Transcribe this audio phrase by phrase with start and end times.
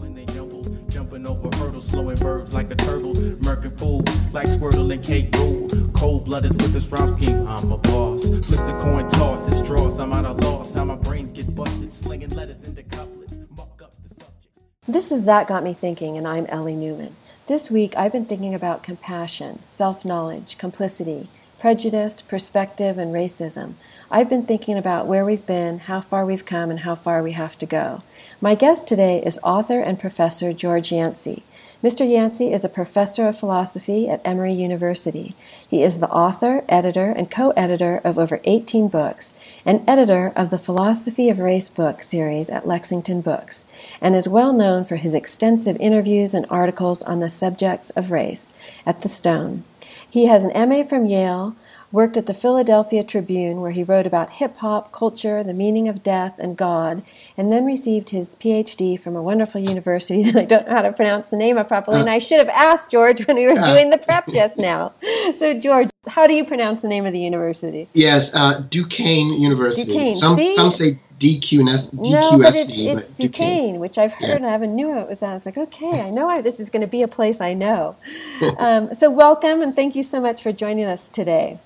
[0.00, 4.92] when they jumble, jumping over hurdles, slowing verbs like a turtle, murking fool like Squirtle
[4.92, 5.68] and Kate Rule.
[5.92, 8.28] Cold blooded with this rhyme scheme, I'm a boss.
[8.28, 10.74] Flip the coin toss, it's straws, I'm out of loss.
[10.74, 14.60] How my brains get busted, slinging letters into couplets, muck up the subjects.
[14.88, 17.14] This is That Got Me Thinking, and I'm Ellie Newman.
[17.46, 21.28] This week I've been thinking about compassion, self knowledge, complicity,
[21.58, 23.74] prejudice, perspective, and racism.
[24.12, 27.30] I've been thinking about where we've been, how far we've come, and how far we
[27.30, 28.02] have to go.
[28.40, 31.44] My guest today is author and professor George Yancy.
[31.80, 32.10] Mr.
[32.10, 35.36] Yancy is a professor of philosophy at Emory University.
[35.68, 39.32] He is the author, editor, and co editor of over 18 books,
[39.64, 43.68] and editor of the Philosophy of Race book series at Lexington Books,
[44.00, 48.52] and is well known for his extensive interviews and articles on the subjects of race
[48.84, 49.62] at The Stone.
[50.10, 51.54] He has an MA from Yale,
[51.92, 56.02] worked at the Philadelphia Tribune, where he wrote about hip hop, culture, the meaning of
[56.02, 57.02] death, and God,
[57.36, 60.92] and then received his PhD from a wonderful university that I don't know how to
[60.92, 63.90] pronounce the name of properly, and I should have asked George when we were doing
[63.90, 64.92] the prep just now.
[65.36, 67.88] So, George, how do you pronounce the name of the university?
[67.92, 69.86] Yes, uh, Duquesne University.
[69.86, 70.54] Duquesne, Some see?
[70.54, 74.36] some say DQS, DQSD, No, but it's, it's but Duquesne, which I've heard, Yeah.
[74.36, 75.30] and I haven't knew it was that.
[75.30, 77.52] I was like, okay, I know I, this is going to be a place I
[77.52, 77.96] know.
[78.58, 81.58] um, so, welcome, and thank you so much for joining us today.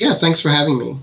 [0.00, 0.98] Yeah, thanks for having me.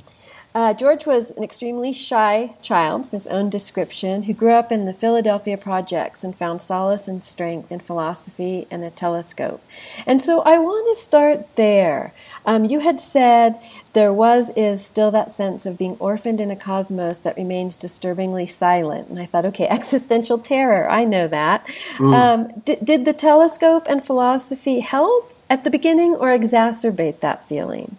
[0.56, 4.86] Uh, George was an extremely shy child, from his own description, who grew up in
[4.86, 9.62] the Philadelphia projects and found solace and strength in philosophy and a telescope.
[10.06, 12.14] And so I want to start there.
[12.46, 13.60] Um, you had said
[13.92, 18.48] there was, is still that sense of being orphaned in a cosmos that remains disturbingly
[18.48, 19.10] silent.
[19.10, 21.70] And I thought, okay, existential terror, I know that.
[22.00, 27.98] Um, d- did the telescope and philosophy help at the beginning or exacerbate that feeling?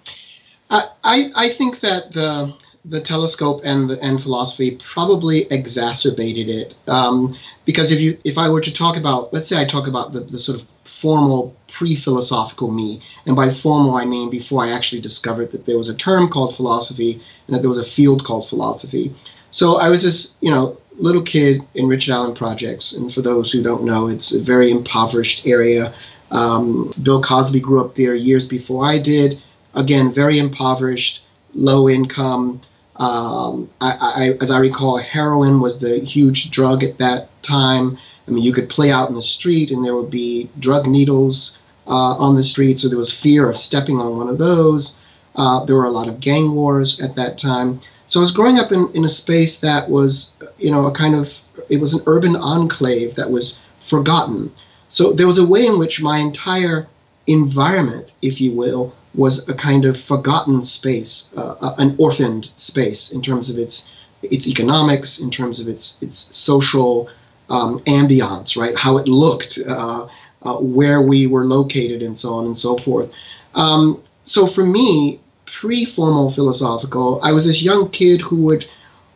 [0.70, 7.36] I, I, think that the the telescope and the, and philosophy probably exacerbated it um,
[7.64, 10.20] because if you if I were to talk about let's say I talk about the,
[10.20, 10.66] the sort of
[11.00, 15.88] formal pre-philosophical me and by formal I mean before I actually discovered that there was
[15.88, 19.14] a term called philosophy and that there was a field called philosophy.
[19.50, 23.52] So I was this you know little kid in Richard Allen Projects and for those
[23.52, 25.94] who don't know it's a very impoverished area.
[26.30, 29.40] Um, Bill Cosby grew up there years before I did
[29.76, 31.22] again, very impoverished,
[31.54, 32.60] low income.
[32.96, 37.98] Um, I, I, as I recall, heroin was the huge drug at that time.
[38.26, 41.58] I mean, you could play out in the street and there would be drug needles
[41.86, 44.96] uh, on the street, so there was fear of stepping on one of those.
[45.36, 47.80] Uh, there were a lot of gang wars at that time.
[48.06, 51.14] So I was growing up in, in a space that was, you know, a kind
[51.14, 51.32] of,
[51.68, 54.52] it was an urban enclave that was forgotten.
[54.88, 56.88] So there was a way in which my entire
[57.26, 63.22] environment, if you will, was a kind of forgotten space, uh, an orphaned space in
[63.22, 63.88] terms of its
[64.22, 67.08] its economics, in terms of its its social
[67.48, 68.76] um, ambiance, right?
[68.76, 70.06] How it looked, uh,
[70.42, 73.10] uh, where we were located, and so on and so forth.
[73.54, 78.66] Um, so for me, pre-formal philosophical, I was this young kid who would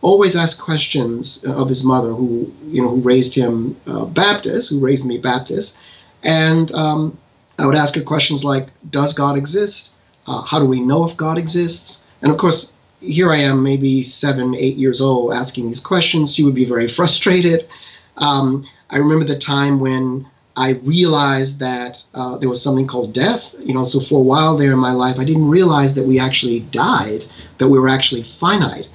[0.03, 4.81] always ask questions of his mother, who you know who raised him uh, Baptist, who
[4.81, 5.77] raised me Baptist,
[6.23, 7.19] and um,
[7.61, 9.91] I would ask her questions like, Does God exist?
[10.27, 12.03] Uh, how do we know if God exists?
[12.23, 16.35] And of course, here I am, maybe seven, eight years old, asking these questions.
[16.35, 17.69] She would be very frustrated.
[18.17, 20.27] Um, I remember the time when
[20.57, 23.55] I realized that uh, there was something called death.
[23.59, 26.19] You know, so for a while there in my life, I didn't realize that we
[26.19, 27.25] actually died,
[27.59, 28.89] that we were actually finite.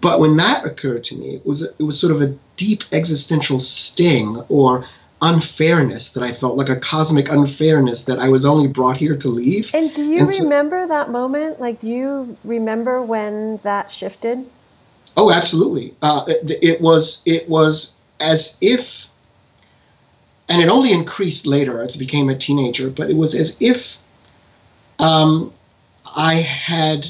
[0.00, 3.60] But when that occurred to me, it was it was sort of a deep existential
[3.60, 4.86] sting or
[5.24, 9.28] unfairness that I felt like a cosmic unfairness that I was only brought here to
[9.28, 9.70] leave.
[9.72, 11.60] And do you And so- remember that moment?
[11.60, 14.44] Like, do you remember when that shifted?
[15.16, 15.94] Oh, absolutely.
[16.02, 19.04] Uh, it, it was it was as if,
[20.48, 22.90] and it only increased later as I became a teenager.
[22.90, 23.86] But it was as if
[24.98, 25.52] um,
[26.04, 27.06] I had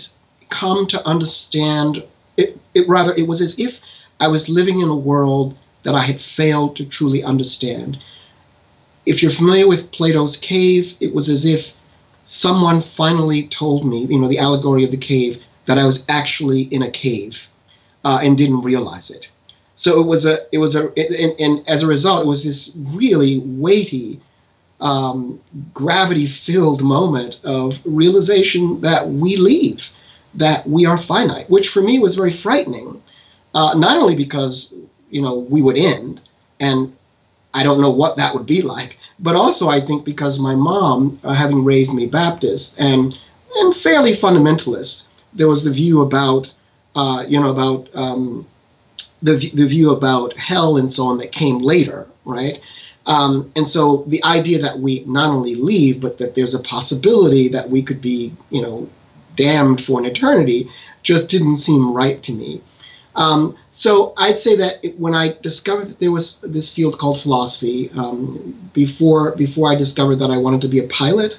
[0.50, 2.04] come to understand.
[2.36, 3.81] It, it rather it was as if
[4.20, 7.99] I was living in a world that I had failed to truly understand.
[9.06, 11.73] If you're familiar with Plato's cave, it was as if
[12.26, 16.62] someone finally told me, you know, the allegory of the cave, that I was actually
[16.62, 17.38] in a cave
[18.05, 19.29] uh, and didn't realize it.
[19.76, 22.73] So it was a, it was a, and, and as a result, it was this
[22.76, 24.20] really weighty,
[24.81, 25.41] um,
[25.73, 29.88] gravity-filled moment of realization that we leave,
[30.35, 33.03] that we are finite, which for me was very frightening.
[33.55, 34.73] Uh, not only because
[35.11, 36.21] you know we would end,
[36.61, 36.95] and
[37.53, 41.21] I don't know what that would be like, but also I think because my mom,
[41.25, 43.19] uh, having raised me Baptist and
[43.56, 46.53] and fairly fundamentalist, there was the view about
[46.97, 48.47] uh, you know about um,
[49.23, 52.62] the the view about hell and so on that came later, right?
[53.06, 57.49] Um, and so the idea that we not only leave, but that there's a possibility
[57.49, 58.89] that we could be, you know,
[59.37, 60.71] damned for an eternity
[61.03, 62.62] just didn't seem right to me.
[63.16, 67.90] Um, so I'd say that when I discovered that there was this field called philosophy,
[67.96, 71.38] um, before before I discovered that I wanted to be a pilot,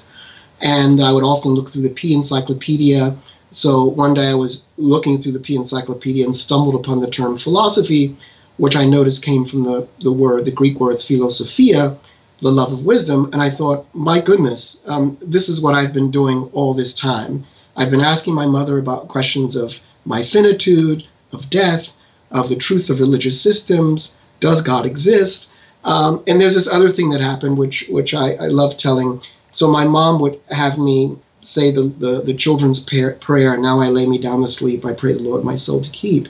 [0.60, 3.16] and I would often look through the P Encyclopedia.
[3.50, 7.38] So one day I was looking through the P Encyclopedia and stumbled upon the term
[7.38, 8.16] philosophy,
[8.56, 11.96] which I noticed came from the, the word, the Greek words philosophia,
[12.42, 13.30] the love of wisdom.
[13.32, 17.46] And I thought, my goodness, um, this is what I've been doing all this time.
[17.76, 19.74] I've been asking my mother about questions of
[20.04, 21.88] my finitude, of death,
[22.30, 24.16] of the truth of religious systems.
[24.40, 25.48] Does God exist?
[25.84, 29.22] Um, and there's this other thing that happened, which which I, I love telling.
[29.52, 34.06] So my mom would have me say the, the, the children's prayer, Now I lay
[34.06, 36.28] me down to sleep, I pray the Lord my soul to keep.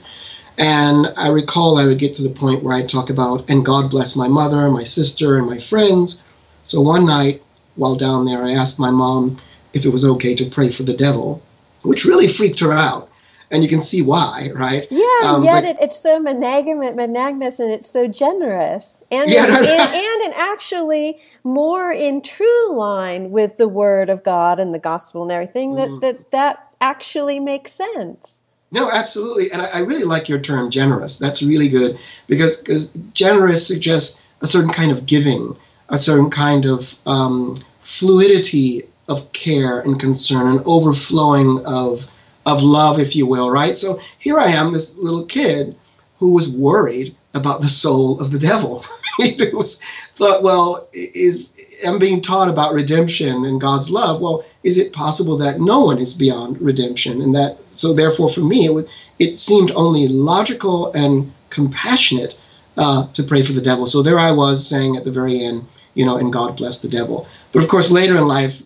[0.58, 3.90] And I recall I would get to the point where I'd talk about, and God
[3.90, 6.22] bless my mother, my sister, and my friends.
[6.64, 7.42] So one night
[7.75, 9.40] while down there, I asked my mom
[9.72, 11.42] if it was okay to pray for the devil,
[11.82, 13.10] which really freaked her out.
[13.50, 14.88] And you can see why, right?
[14.90, 19.02] Yeah, um, yet like, it, it's so monogamous and it's so generous.
[19.10, 19.69] And, yeah, in, no, no.
[19.69, 24.81] and, and in actually more in true line with the word of God and the
[24.81, 26.00] gospel and everything, that, mm.
[26.00, 28.40] that, that actually makes sense.
[28.72, 31.19] No, absolutely, and I, I, really like your term generous.
[31.19, 35.56] That's really good because because generous suggests a certain kind of giving,
[35.88, 42.04] a certain kind of um, fluidity of care and concern, an overflowing of
[42.46, 43.50] of love, if you will.
[43.50, 43.76] Right.
[43.76, 45.76] So here I am, this little kid
[46.19, 48.84] who was worried about the soul of the devil.
[49.19, 49.78] he was
[50.16, 51.52] thought, well, is
[51.84, 54.20] I'm being taught about redemption and God's love.
[54.20, 58.40] Well, is it possible that no one is beyond redemption, and that so therefore for
[58.40, 58.88] me it would
[59.19, 62.37] it seemed only logical and compassionate
[62.76, 63.87] uh, to pray for the devil.
[63.87, 66.88] So there I was saying at the very end, you know, and God bless the
[66.88, 67.26] devil.
[67.52, 68.62] But of course, later in life,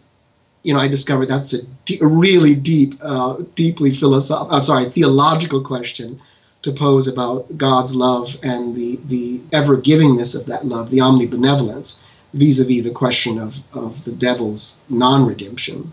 [0.63, 1.61] you know, I discovered that's a,
[2.01, 6.21] a really deep, uh, deeply philosophical, uh, sorry, theological question
[6.63, 11.99] to pose about God's love and the the ever givingness of that love, the omnibenevolence
[12.35, 15.93] vis-a-vis the question of, of the devil's non-redemption.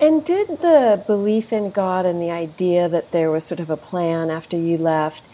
[0.00, 3.76] And did the belief in God and the idea that there was sort of a
[3.76, 5.28] plan after you left,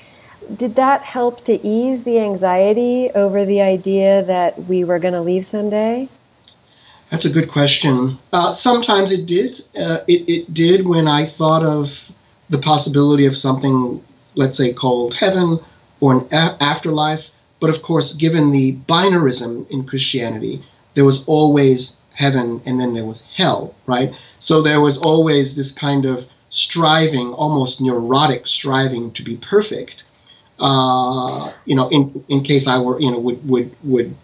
[0.55, 5.21] did that help to ease the anxiety over the idea that we were going to
[5.21, 6.09] leave someday?
[7.11, 8.19] That's a good question.
[8.33, 9.65] Uh, sometimes it did.
[9.77, 11.91] Uh, it, it did when I thought of
[12.51, 14.03] the possibility of something,
[14.35, 15.59] let's say, called heaven
[16.01, 17.31] or an a- afterlife.
[17.61, 20.65] But of course, given the binarism in Christianity,
[20.95, 24.13] there was always heaven and then there was hell, right?
[24.39, 30.05] So there was always this kind of striving, almost neurotic striving to be perfect.
[30.59, 34.15] Uh, you know, in in case I were, you know, would would would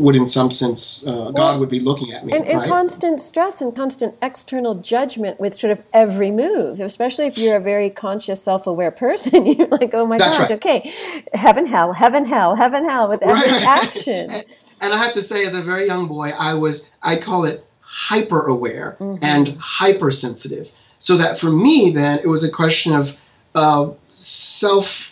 [0.00, 2.32] would in some sense uh, well, God would be looking at me.
[2.32, 7.38] And, and constant stress and constant external judgment with sort of every move, especially if
[7.38, 9.46] you're a very conscious, self-aware person.
[9.50, 10.56] You're like, oh my That's gosh, right.
[10.56, 10.94] okay,
[11.32, 13.62] heaven, hell, heaven, hell, heaven, hell, with every right.
[13.84, 14.30] action.
[14.30, 14.44] and,
[14.80, 17.64] and, I have to say, as a very young boy, I was I call it
[17.80, 19.24] hyper aware mm-hmm.
[19.24, 20.70] and hypersensitive.
[20.98, 23.16] So that for me, then it was a question of
[23.54, 25.09] uh, self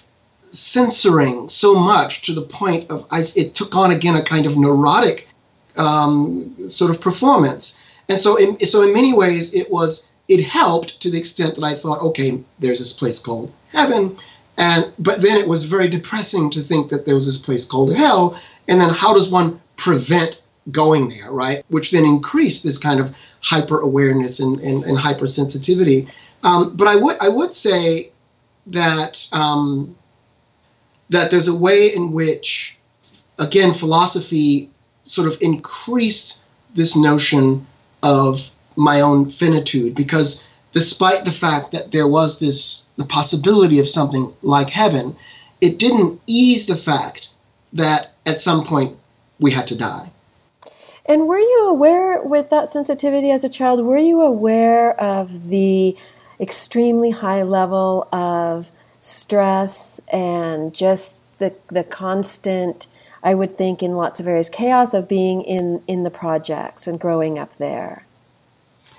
[0.59, 4.57] censoring so much to the point of I, it took on again a kind of
[4.57, 5.29] neurotic
[5.77, 7.79] um, sort of performance.
[8.09, 11.65] And so, in, so in many ways, it was it helped to the extent that
[11.65, 14.19] I thought, okay, there's this place called heaven,
[14.57, 17.95] and but then it was very depressing to think that there was this place called
[17.95, 21.65] hell, and then how does one prevent going there, right?
[21.69, 26.09] Which then increased this kind of hyper awareness and, and, and hypersensitivity.
[26.43, 28.13] Um, but I would I would say
[28.69, 29.97] that um,
[31.11, 32.77] that there's a way in which,
[33.39, 34.71] again, philosophy
[35.05, 36.39] sort of increased
[36.75, 37.67] this notion
[38.03, 38.41] of
[38.77, 44.33] my own finitude because despite the fact that there was this the possibility of something
[44.43, 45.17] like heaven,
[45.61, 47.31] it didn't ease the fact
[47.73, 48.97] that at some point
[49.41, 50.11] we had to die.
[51.07, 55.97] And were you aware with that sensitivity as a child, were you aware of the
[56.39, 62.87] extremely high level of stress and just the the constant
[63.23, 66.99] I would think in lots of areas chaos of being in in the projects and
[66.99, 68.05] growing up there.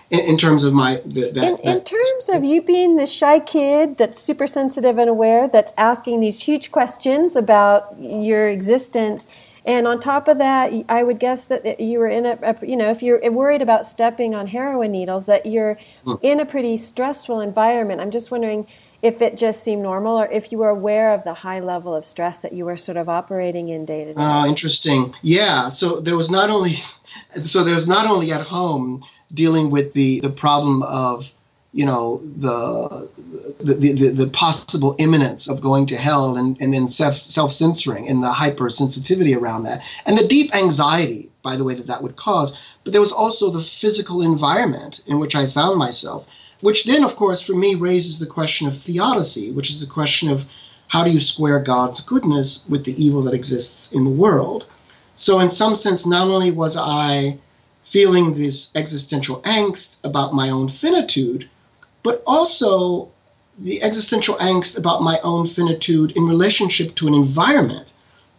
[0.09, 3.05] In, in terms of my the, that, in, that, in terms of you being the
[3.05, 9.27] shy kid that's super sensitive and aware that's asking these huge questions about your existence
[9.65, 12.75] and on top of that, I would guess that you were in a, a, you
[12.75, 16.15] know, if you're worried about stepping on heroin needles, that you're hmm.
[16.21, 18.01] in a pretty stressful environment.
[18.01, 18.65] I'm just wondering,
[19.01, 22.03] if it just seemed normal or if you were aware of the high level of
[22.03, 24.21] stress that you were sort of operating in day to day.
[24.21, 25.13] Oh, interesting.
[25.21, 25.69] Yeah.
[25.69, 26.81] So there was not only,
[27.45, 29.03] so there was not only at home
[29.33, 31.25] dealing with the, the problem of,
[31.71, 33.07] you know, the,
[33.59, 38.23] the, the, the possible imminence of going to hell and, and then self, self-censoring and
[38.23, 42.57] the hypersensitivity around that and the deep anxiety, by the way, that that would cause.
[42.83, 46.25] But there was also the physical environment in which I found myself
[46.61, 50.29] which then, of course, for me raises the question of theodicy, which is the question
[50.29, 50.45] of
[50.87, 54.65] how do you square God's goodness with the evil that exists in the world.
[55.15, 57.39] So, in some sense, not only was I
[57.89, 61.49] feeling this existential angst about my own finitude,
[62.03, 63.09] but also
[63.57, 67.91] the existential angst about my own finitude in relationship to an environment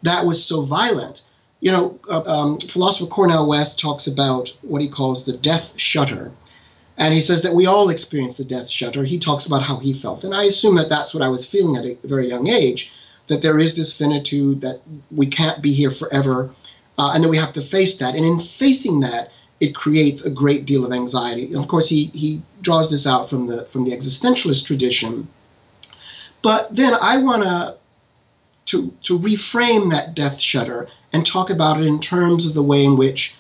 [0.03, 1.23] that was so violent.
[1.61, 6.33] You know, uh, um, philosopher Cornel West talks about what he calls the death shudder.
[7.01, 9.05] And he says that we all experience the death shudder.
[9.05, 10.23] He talks about how he felt.
[10.23, 12.93] And I assume that that's what I was feeling at a very young age
[13.29, 16.53] that there is this finitude, that we can't be here forever,
[16.99, 18.15] uh, and that we have to face that.
[18.15, 19.31] And in facing that,
[19.61, 21.47] it creates a great deal of anxiety.
[21.47, 25.29] And of course, he, he draws this out from the, from the existentialist tradition.
[26.43, 27.77] But then I want to
[28.67, 32.85] to to reframe that death shudder and talk about it in terms of the way
[32.85, 33.35] in which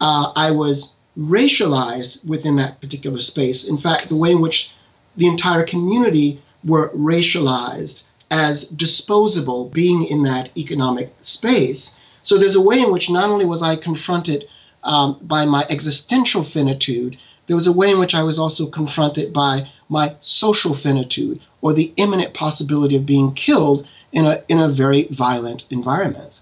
[0.00, 3.64] uh, I was racialized within that particular space.
[3.64, 4.70] In fact, the way in which
[5.16, 11.96] the entire community were racialized as disposable being in that economic space.
[12.22, 14.44] So there's a way in which not only was I confronted
[14.82, 19.32] um, by my existential finitude, there was a way in which I was also confronted
[19.32, 24.68] by my social finitude or the imminent possibility of being killed in a, in a
[24.68, 26.32] very violent environment.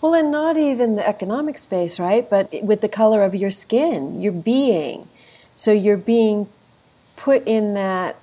[0.00, 2.28] Well, and not even the economic space, right?
[2.28, 5.08] But with the color of your skin, your being.
[5.56, 6.48] So you're being
[7.16, 8.16] put in that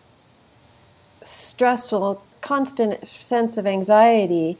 [1.22, 4.58] stressful, constant sense of anxiety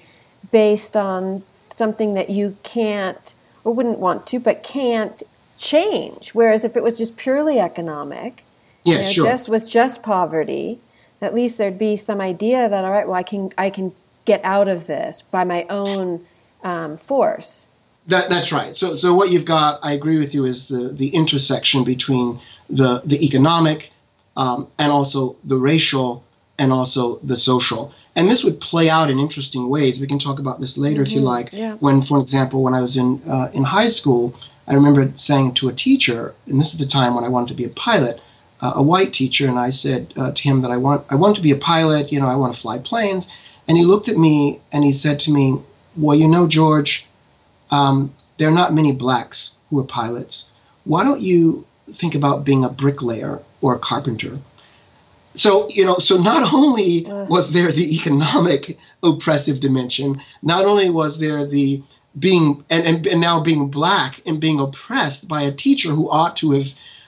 [0.52, 1.44] based on
[1.74, 5.24] something that you can't or wouldn't want to, but can't
[5.58, 6.32] change.
[6.32, 8.44] Whereas if it was just purely economic,
[8.84, 9.26] yeah, you know, sure.
[9.26, 10.80] just was just poverty,
[11.22, 13.94] at least there'd be some idea that all right, well, I can I can
[14.26, 16.26] get out of this by my own
[16.66, 17.68] um, force.
[18.08, 18.76] That, that's right.
[18.76, 23.02] So, so what you've got, I agree with you, is the, the intersection between the,
[23.06, 23.92] the economic
[24.36, 26.24] um, and also the racial
[26.60, 27.94] and also the social.
[28.16, 30.00] And this would play out in interesting ways.
[30.00, 31.08] We can talk about this later mm-hmm.
[31.08, 31.28] if you mm-hmm.
[31.28, 31.50] like.
[31.54, 31.76] Yeah.
[31.76, 34.36] When, for example, when I was in uh, in high school,
[34.68, 37.56] I remember saying to a teacher, and this is the time when I wanted to
[37.56, 38.22] be a pilot,
[38.62, 41.36] uh, a white teacher, and I said uh, to him that I want I want
[41.36, 42.12] to be a pilot.
[42.12, 43.28] You know, I want to fly planes.
[43.68, 45.60] And he looked at me and he said to me,
[45.98, 47.06] well, you know, George,
[47.72, 50.50] um, there are not many blacks who are pilots.
[50.84, 54.40] Why don't you think about being a bricklayer or a carpenter?
[55.36, 61.20] So, you know, so not only was there the economic oppressive dimension, not only was
[61.20, 61.84] there the
[62.18, 66.38] being and, and, and now being black and being oppressed by a teacher who ought
[66.38, 66.68] to have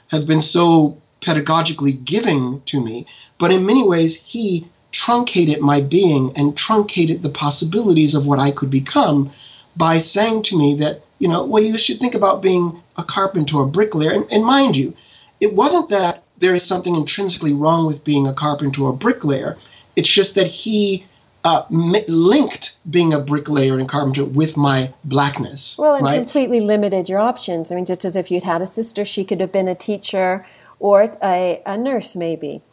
[0.10, 3.06] have been so pedagogically giving to me,
[3.38, 4.68] but in many ways he
[4.98, 9.32] truncated my being and truncated the possibilities of what I could become
[9.76, 13.58] by saying to me that, you know, well, you should think about being a carpenter
[13.58, 14.12] or a bricklayer.
[14.12, 14.96] And, and mind you,
[15.40, 19.56] it wasn't that there is something intrinsically wrong with being a carpenter or a bricklayer.
[19.96, 21.06] It's just that he
[21.44, 25.78] uh, linked being a bricklayer and carpenter with my blackness.
[25.78, 26.18] Well, and right?
[26.18, 27.72] completely limited your options.
[27.72, 30.44] I mean, just as if you'd had a sister, she could have been a teacher
[30.80, 32.64] or a, a nurse, maybe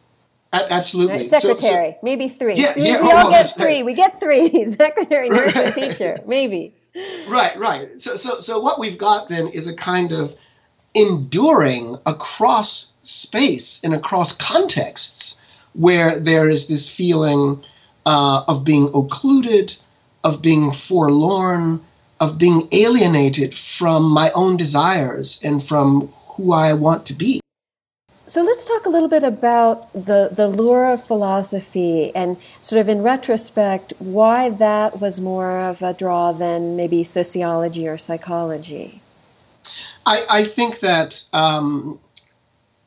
[0.69, 1.23] absolutely.
[1.23, 2.55] Secretary, so, so, maybe three.
[2.55, 3.83] Yeah, so yeah, we, all get three.
[3.83, 4.65] We get three.
[4.65, 6.19] Secretary, nurse, and teacher.
[6.25, 6.73] Maybe.
[7.27, 8.01] Right, right.
[8.01, 10.33] So, so, so what we've got then is a kind of
[10.93, 15.39] enduring across space and across contexts
[15.73, 17.63] where there is this feeling
[18.05, 19.75] uh, of being occluded,
[20.23, 21.81] of being forlorn,
[22.19, 27.41] of being alienated from my own desires and from who I want to be.
[28.27, 32.89] So let's talk a little bit about the, the lure of philosophy and sort of
[32.89, 39.01] in retrospect, why that was more of a draw than maybe sociology or psychology.
[40.07, 41.99] I, I think that um,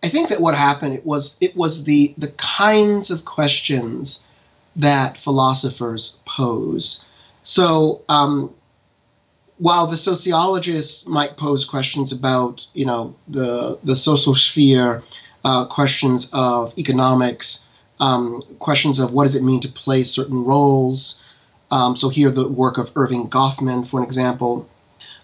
[0.03, 4.21] I think that what happened it was it was the the kinds of questions
[4.77, 7.05] that philosophers pose.
[7.43, 8.55] So um,
[9.59, 15.03] while the sociologists might pose questions about you know the the social sphere
[15.45, 17.65] uh, questions of economics,
[18.01, 21.21] um, questions of what does it mean to play certain roles.
[21.71, 24.69] Um, so here, the work of Erving Goffman, for an example,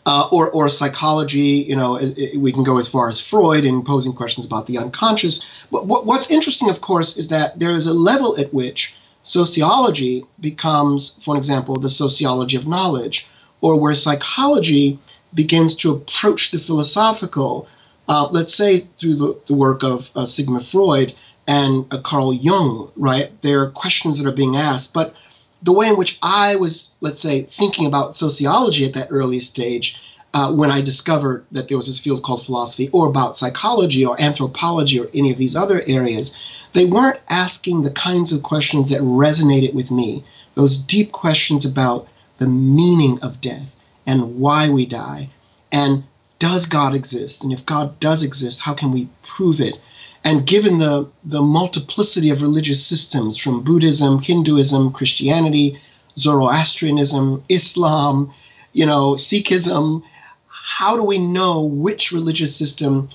[0.07, 1.65] uh, or or psychology.
[1.69, 4.67] You know, it, it, we can go as far as Freud in posing questions about
[4.67, 5.45] the unconscious.
[5.71, 10.27] But what, what's interesting, of course, is that there is a level at which sociology
[10.39, 13.27] becomes, for example, the sociology of knowledge,
[13.61, 14.99] or where psychology
[15.33, 17.67] begins to approach the philosophical,
[18.09, 21.15] uh, let's say through the, the work of uh, Sigmund Freud
[21.47, 23.31] and uh, Carl Jung, right?
[23.43, 25.15] There are questions that are being asked, but
[25.63, 29.97] the way in which I was, let's say, thinking about sociology at that early stage,
[30.35, 34.21] uh, when I discovered that there was this field called philosophy, or about psychology or
[34.21, 36.35] anthropology or any of these other areas,
[36.75, 40.25] they weren't asking the kinds of questions that resonated with me.
[40.55, 42.09] Those deep questions about
[42.39, 43.73] the meaning of death
[44.07, 45.31] and why we die,
[45.71, 46.05] and
[46.45, 47.43] does God exist?
[47.43, 49.77] And if God does exist, how can we prove it?
[50.23, 55.81] And given the, the multiplicity of religious systems from Buddhism, Hinduism, Christianity,
[56.19, 58.35] Zoroastrianism, Islam,
[58.75, 60.03] you know, Sikhism,
[60.47, 63.09] how do we know which religious system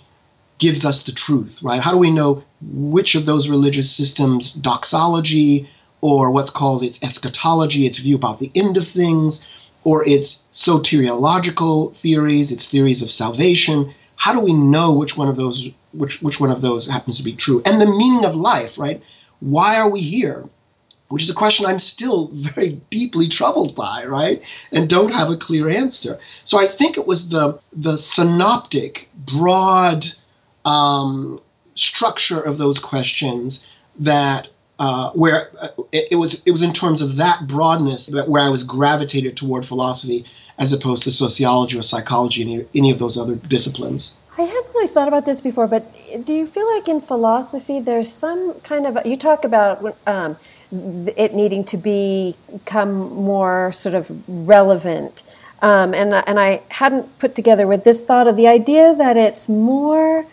[0.57, 1.83] gives us the truth, right?
[1.83, 5.69] How do we know which of those religious systems, doxology,
[6.01, 9.45] or what's called its eschatology, its view about the end of things,
[9.89, 15.35] or its soteriological theories, its theories of salvation, how do we know which one of
[15.35, 17.59] those which which one of those happens to be true?
[17.65, 19.01] And the meaning of life, right?
[19.39, 20.47] Why are we here?
[21.07, 24.43] Which is a question I'm still very deeply troubled by, right?
[24.71, 26.19] And don't have a clear answer.
[26.45, 30.05] So I think it was the the synoptic, broad
[30.65, 31.41] um,
[31.73, 33.65] structure of those questions
[33.97, 38.29] that uh, where uh, it, it, was it was in terms of that broadness that
[38.29, 40.25] where I was gravitated toward philosophy
[40.57, 44.15] as opposed to sociology or psychology any, any of those other disciplines.
[44.37, 45.93] I hadn't really thought about this before, but
[46.25, 50.37] do you feel like in philosophy there's some kind of you talk about um,
[50.71, 55.23] it needing to be, become more sort of relevant,
[55.61, 59.49] um, and and I hadn't put together with this thought of the idea that it's
[59.49, 60.25] more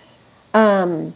[0.55, 1.15] um,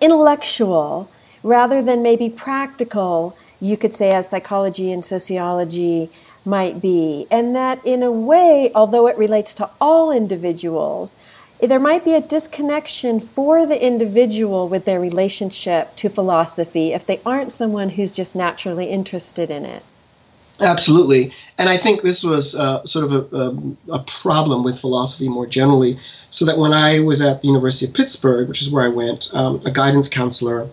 [0.00, 1.10] intellectual
[1.42, 3.36] rather than maybe practical.
[3.60, 6.10] You could say as psychology and sociology
[6.44, 7.26] might be.
[7.30, 11.16] And that, in a way, although it relates to all individuals,
[11.60, 17.20] there might be a disconnection for the individual with their relationship to philosophy if they
[17.26, 19.84] aren't someone who's just naturally interested in it.
[20.60, 21.32] Absolutely.
[21.56, 25.46] And I think this was uh, sort of a, a, a, problem with philosophy more
[25.46, 26.00] generally.
[26.30, 29.28] So that when I was at the University of Pittsburgh, which is where I went,
[29.32, 30.68] um, a guidance counselor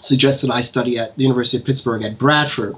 [0.00, 2.76] suggested I study at the University of Pittsburgh at Bradford.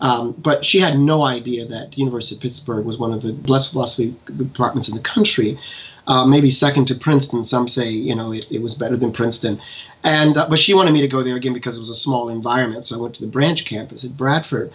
[0.00, 3.32] Um, but she had no idea that the University of Pittsburgh was one of the
[3.32, 5.58] best philosophy departments in the country,
[6.06, 7.44] uh, maybe second to Princeton.
[7.44, 9.60] Some say you know it, it was better than Princeton,
[10.04, 12.28] and uh, but she wanted me to go there again because it was a small
[12.28, 12.86] environment.
[12.86, 14.70] So I went to the branch campus at Bradford.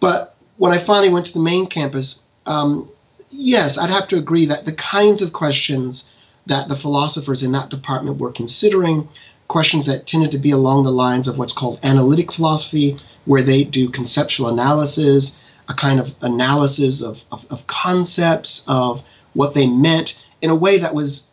[0.00, 2.90] But when I finally went to the main campus, um,
[3.30, 6.08] yes, I'd have to agree that the kinds of questions
[6.46, 9.08] that the philosophers in that department were considering,
[9.48, 13.64] questions that tended to be along the lines of what's called analytic philosophy where they
[13.64, 19.02] do conceptual analysis, a kind of analysis of, of, of concepts, of
[19.32, 21.26] what they meant in a way that was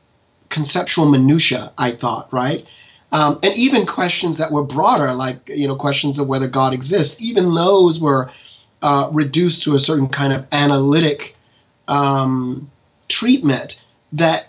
[0.49, 2.65] conceptual minutia, I thought, right?
[3.11, 7.21] Um, and even questions that were broader, like you know questions of whether God exists,
[7.21, 8.31] even those were
[8.81, 11.35] uh, reduced to a certain kind of analytic
[11.89, 12.71] um,
[13.09, 13.81] treatment
[14.13, 14.47] that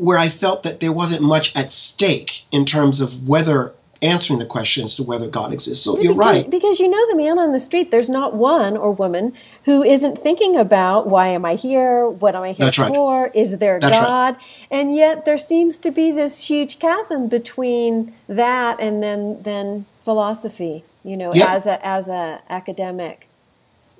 [0.00, 4.46] where I felt that there wasn't much at stake in terms of whether answering the
[4.46, 5.84] question as to whether God exists.
[5.84, 6.50] So yeah, you're because, right.
[6.50, 9.34] Because you know the man on the street, there's not one or woman
[9.66, 12.08] who isn't thinking about why am I here?
[12.08, 13.24] What am I here That's for?
[13.24, 13.36] Right.
[13.36, 14.36] Is there That's God?
[14.36, 14.44] Right.
[14.70, 20.82] And yet there seems to be this huge chasm between that and then then philosophy,
[21.04, 21.50] you know, yep.
[21.50, 23.28] as a as a academic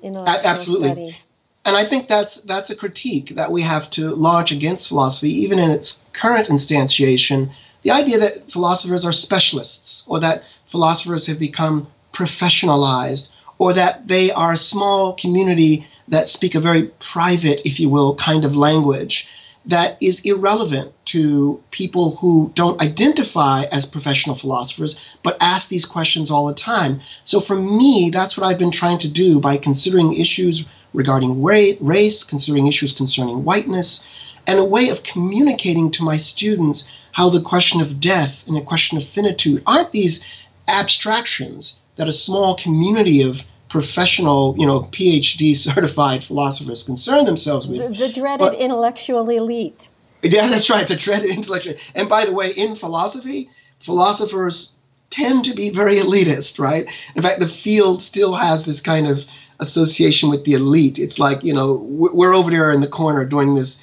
[0.01, 0.87] intellectual Absolutely.
[0.87, 1.17] study.
[1.63, 5.59] And I think that's that's a critique that we have to launch against philosophy, even
[5.59, 7.51] in its current instantiation
[7.83, 14.31] the idea that philosophers are specialists or that philosophers have become professionalized or that they
[14.31, 19.27] are a small community that speak a very private, if you will, kind of language
[19.65, 26.31] that is irrelevant to people who don't identify as professional philosophers but ask these questions
[26.31, 26.99] all the time.
[27.25, 32.23] So for me, that's what I've been trying to do by considering issues regarding race,
[32.23, 34.03] considering issues concerning whiteness,
[34.47, 38.61] and a way of communicating to my students how the question of death and the
[38.61, 40.23] question of finitude aren't these
[40.67, 47.81] abstractions that a small community of professional, you know, PhD certified philosophers concern themselves with.
[47.81, 49.87] The, the dreaded but, intellectual elite.
[50.21, 50.87] Yeah, that's right.
[50.87, 51.75] The dreaded intellectual.
[51.95, 53.49] And by the way, in philosophy,
[53.83, 54.71] philosophers
[55.09, 56.87] tend to be very elitist, right?
[57.15, 59.25] In fact, the field still has this kind of
[59.61, 60.99] association with the elite.
[60.99, 63.79] It's like, you know, we're over there in the corner doing this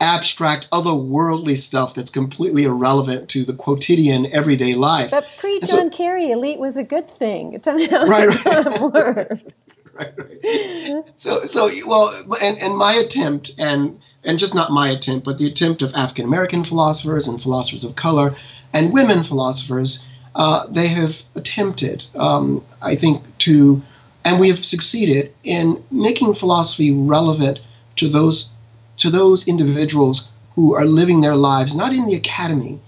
[0.00, 5.10] abstract, otherworldly stuff that's completely irrelevant to the quotidian, everyday life.
[5.10, 7.54] But pre John so, Kerry, elite was a good thing.
[7.54, 8.44] It's somehow right, right.
[9.94, 11.04] right, right.
[11.16, 15.46] So, so well, and and my attempt, and and just not my attempt, but the
[15.46, 18.36] attempt of African American philosophers and philosophers of color
[18.72, 23.82] and women philosophers, uh, they have attempted, um, I think, to,
[24.24, 27.60] and we have succeeded in making philosophy relevant
[27.96, 28.50] to those
[28.98, 32.78] to those individuals who are living their lives not in the academy,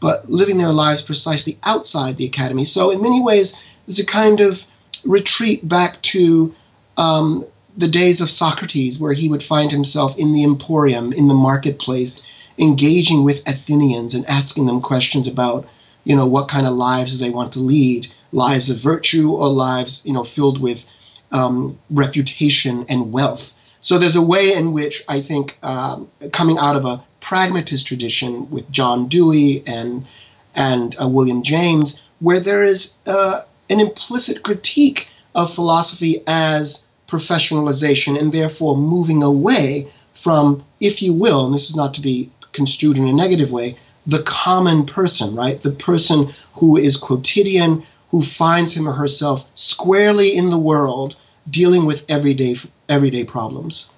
[0.00, 2.64] but living their lives precisely outside the academy.
[2.64, 3.54] So, in many ways,
[3.86, 4.64] it's a kind of
[5.04, 6.54] retreat back to
[6.96, 11.34] um, the days of Socrates, where he would find himself in the emporium, in the
[11.34, 12.20] marketplace,
[12.58, 15.66] engaging with Athenians and asking them questions about,
[16.04, 20.02] you know, what kind of lives they want to lead, lives of virtue or lives,
[20.04, 20.84] you know, filled with
[21.30, 23.52] um, reputation and wealth.
[23.80, 28.50] So there's a way in which I think um, coming out of a pragmatist tradition
[28.50, 30.06] with John Dewey and
[30.54, 38.18] and uh, William James, where there is uh, an implicit critique of philosophy as professionalization
[38.18, 42.96] and therefore moving away from, if you will, and this is not to be construed
[42.96, 45.62] in a negative way, the common person, right?
[45.62, 51.16] The person who is quotidian, who finds him or herself squarely in the world,
[51.50, 52.56] dealing with everyday
[52.88, 53.88] everyday problems.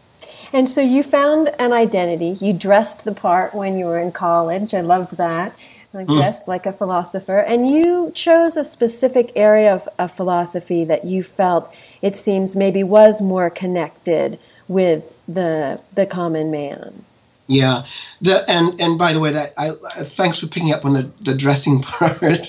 [0.53, 2.39] And so you found an identity.
[2.41, 4.73] You dressed the part when you were in college.
[4.73, 5.59] I loved that.
[5.93, 6.17] Like mm.
[6.17, 7.41] dressed like a philosopher.
[7.41, 12.85] And you chose a specific area of, of philosophy that you felt it seems maybe
[12.85, 17.05] was more connected with the the common man.
[17.47, 17.85] Yeah,
[18.23, 19.73] the and and by the way, that I
[20.17, 22.49] thanks for picking up on the the dressing part.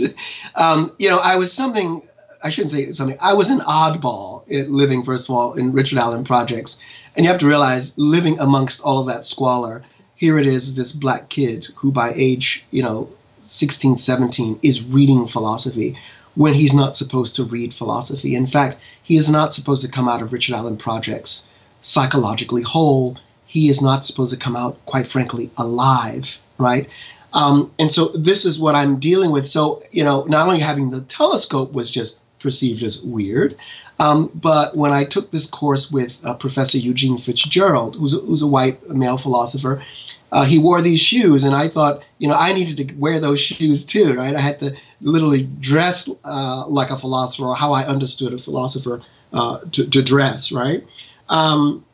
[0.56, 2.02] um, you know, I was something
[2.46, 3.18] I shouldn't say something.
[3.20, 6.78] I was an oddball living, first of all, in Richard Allen projects.
[7.16, 9.84] And you have to realize, living amongst all of that squalor,
[10.16, 13.10] here it is, this black kid who by age, you know,
[13.42, 15.98] 16, 17 is reading philosophy
[16.36, 18.36] when he's not supposed to read philosophy.
[18.36, 21.48] In fact, he is not supposed to come out of Richard Allen projects
[21.82, 23.18] psychologically whole.
[23.56, 26.90] He is not supposed to come out, quite frankly, alive, right?
[27.32, 29.48] Um, and so this is what I'm dealing with.
[29.48, 33.56] So, you know, not only having the telescope was just perceived as weird.
[33.98, 38.42] Um, but when I took this course with uh, Professor Eugene Fitzgerald, who's a, who's
[38.42, 39.86] a white male philosopher,
[40.34, 43.40] uh, he wore these shoes, and I thought, you know, I needed to wear those
[43.40, 44.36] shoes too, right?
[44.36, 49.02] I had to literally dress uh, like a philosopher, or how I understood a philosopher
[49.32, 50.86] uh, to, to, dress, right?
[51.30, 51.86] Um,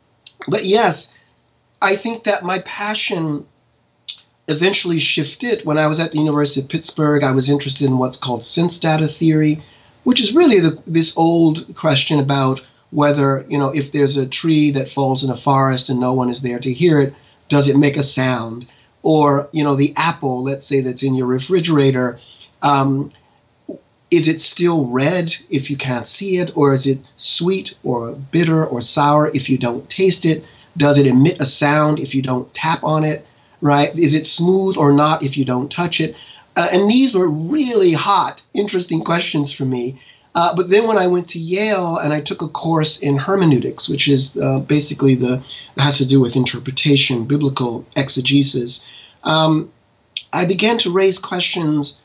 [0.48, 1.12] but yes,
[1.82, 3.46] I think that my passion
[4.48, 7.22] eventually shifted when I was at the University of Pittsburgh.
[7.22, 9.62] I was interested in what's called sense data theory
[10.04, 14.72] which is really the, this old question about whether you know if there's a tree
[14.72, 17.14] that falls in a forest and no one is there to hear it,
[17.48, 18.66] does it make a sound?
[19.02, 22.20] Or you know the apple, let's say that's in your refrigerator,
[22.60, 23.12] um,
[24.10, 28.64] is it still red if you can't see it, or is it sweet or bitter
[28.64, 30.44] or sour if you don't taste it?
[30.76, 33.26] Does it emit a sound if you don't tap on it?
[33.60, 33.96] Right?
[33.96, 36.16] Is it smooth or not if you don't touch it?
[36.56, 40.00] Uh, and these were really hot, interesting questions for me.
[40.34, 43.88] Uh, but then when I went to Yale and I took a course in hermeneutics,
[43.88, 45.42] which is uh, basically the
[45.76, 48.84] has to do with interpretation, biblical exegesis,
[49.24, 49.70] um,
[50.32, 51.98] I began to raise questions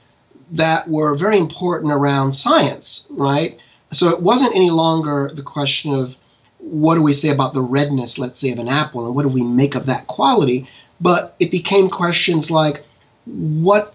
[0.52, 3.58] that were very important around science, right?
[3.92, 6.16] So it wasn't any longer the question of
[6.68, 9.30] what do we say about the redness, let's say, of an apple, and what do
[9.30, 10.68] we make of that quality,
[11.00, 12.84] but it became questions like
[13.26, 13.94] what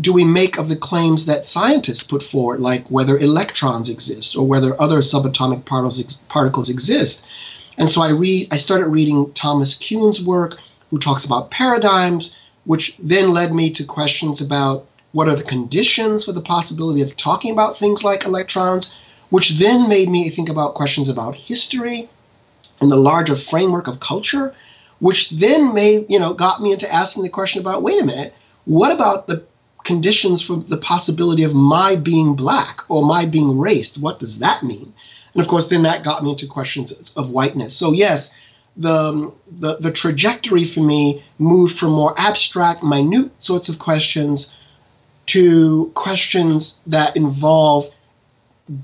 [0.00, 4.46] do we make of the claims that scientists put forward, like whether electrons exist or
[4.46, 7.24] whether other subatomic particles, exist?
[7.78, 10.58] And so I read, I started reading Thomas Kuhn's work,
[10.90, 16.24] who talks about paradigms, which then led me to questions about what are the conditions
[16.24, 18.94] for the possibility of talking about things like electrons,
[19.32, 22.06] which then made me think about questions about history
[22.82, 24.54] and the larger framework of culture,
[24.98, 28.34] which then made, you know, got me into asking the question about, wait a minute,
[28.66, 29.42] what about the
[29.84, 33.96] conditions for the possibility of my being black or my being raced.
[33.96, 34.92] What does that mean?
[35.32, 37.74] And of course, then that got me into questions of whiteness.
[37.74, 38.34] So yes,
[38.76, 44.52] the, the, the trajectory for me moved from more abstract, minute sorts of questions
[45.26, 47.90] to questions that involve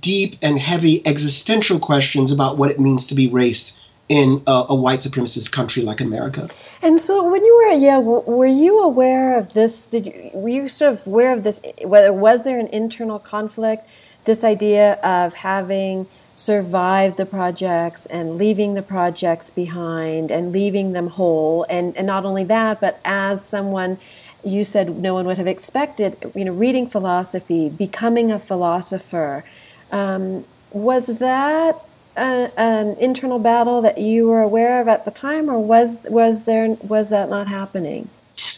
[0.00, 3.76] deep and heavy existential questions about what it means to be raced
[4.08, 6.48] in a, a, white supremacist country like America.
[6.82, 9.86] And so, when you were at Yale, were you aware of this?
[9.86, 11.60] Did you, were you sort of aware of this?
[11.84, 13.86] Whether was there an internal conflict?
[14.24, 16.06] This idea of having
[16.38, 21.66] survived the projects and leaving the projects behind and leaving them whole.
[21.68, 23.98] And, and not only that, but as someone
[24.44, 29.44] you said no one would have expected, you know, reading philosophy, becoming a philosopher.
[29.90, 35.48] Um, was that a, an internal battle that you were aware of at the time,
[35.48, 38.08] or was was there was that not happening?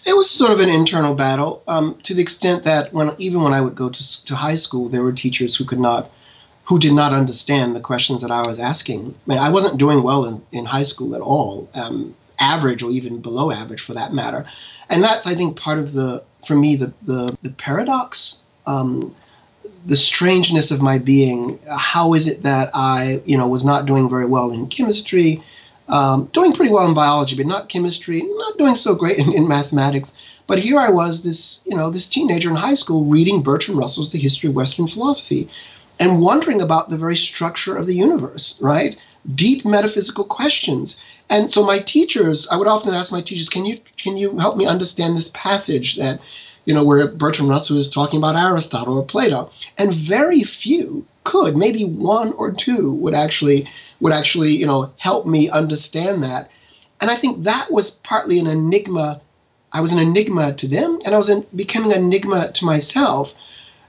[0.05, 3.53] It was sort of an internal battle, um, to the extent that when even when
[3.53, 6.11] I would go to to high school, there were teachers who could not
[6.71, 9.13] who did not understand the questions that I was asking.
[9.27, 12.93] I mean, I wasn't doing well in, in high school at all, um, average or
[12.93, 14.47] even below average for that matter.
[14.89, 19.17] And that's, I think, part of the, for me, the, the, the paradox, um,
[19.87, 21.59] the strangeness of my being.
[21.69, 25.43] How is it that I, you know, was not doing very well in chemistry,
[25.89, 29.49] um, doing pretty well in biology, but not chemistry, not doing so great in, in
[29.49, 30.15] mathematics.
[30.47, 34.11] But here I was, this, you know, this teenager in high school reading Bertrand Russell's
[34.11, 35.49] The History of Western Philosophy
[35.99, 38.97] and wondering about the very structure of the universe, right?
[39.35, 40.97] Deep metaphysical questions.
[41.29, 44.57] And so my teachers, I would often ask my teachers, can you can you help
[44.57, 46.21] me understand this passage that,
[46.71, 49.51] you know, where Bertrand Russell is talking about Aristotle or Plato?
[49.77, 55.27] And very few could, maybe one or two would actually would actually, you know, help
[55.27, 56.49] me understand that.
[57.01, 59.21] And I think that was partly an enigma.
[59.73, 63.35] I was an enigma to them, and I was an, becoming an enigma to myself.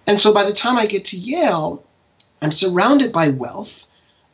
[0.08, 1.84] And so by the time I get to Yale,
[2.42, 3.86] I'm surrounded by wealth.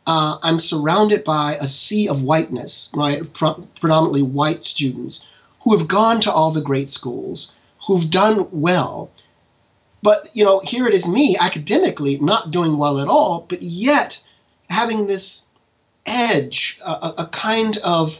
[0.06, 3.22] Uh, I'm surrounded by a sea of whiteness, right?
[3.34, 5.26] Predominantly white students
[5.64, 7.52] who have gone to all the great schools,
[7.88, 9.10] who've done well.
[10.04, 14.20] But, you know, here it is me academically not doing well at all, but yet
[14.70, 15.44] having this
[16.06, 18.20] edge, a, a kind of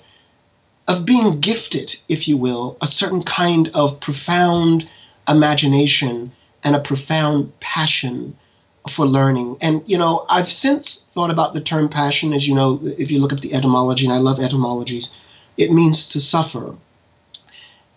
[0.88, 4.88] of being gifted, if you will, a certain kind of profound
[5.28, 6.32] imagination
[6.64, 8.38] and a profound passion
[8.90, 9.58] for learning.
[9.60, 13.20] And, you know, I've since thought about the term passion, as you know, if you
[13.20, 15.10] look up the etymology, and I love etymologies,
[15.58, 16.74] it means to suffer,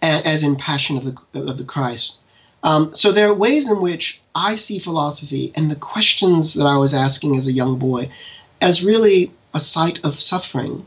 [0.03, 2.15] as in passion of the, of the Christ.
[2.63, 6.77] Um, so there are ways in which I see philosophy and the questions that I
[6.77, 8.11] was asking as a young boy
[8.61, 10.87] as really a site of suffering.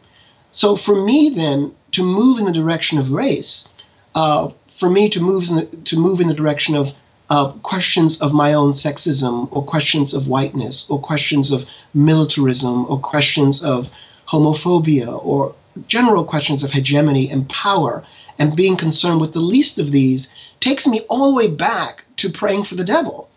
[0.51, 3.67] So for me, then, to move in the direction of race,
[4.13, 4.49] uh,
[4.79, 6.89] for me to move in the, to move in the direction of
[7.29, 12.99] uh, questions of my own sexism, or questions of whiteness, or questions of militarism, or
[12.99, 13.89] questions of
[14.27, 15.55] homophobia, or
[15.87, 18.05] general questions of hegemony and power,
[18.39, 22.29] and being concerned with the least of these takes me all the way back to
[22.29, 23.29] praying for the devil.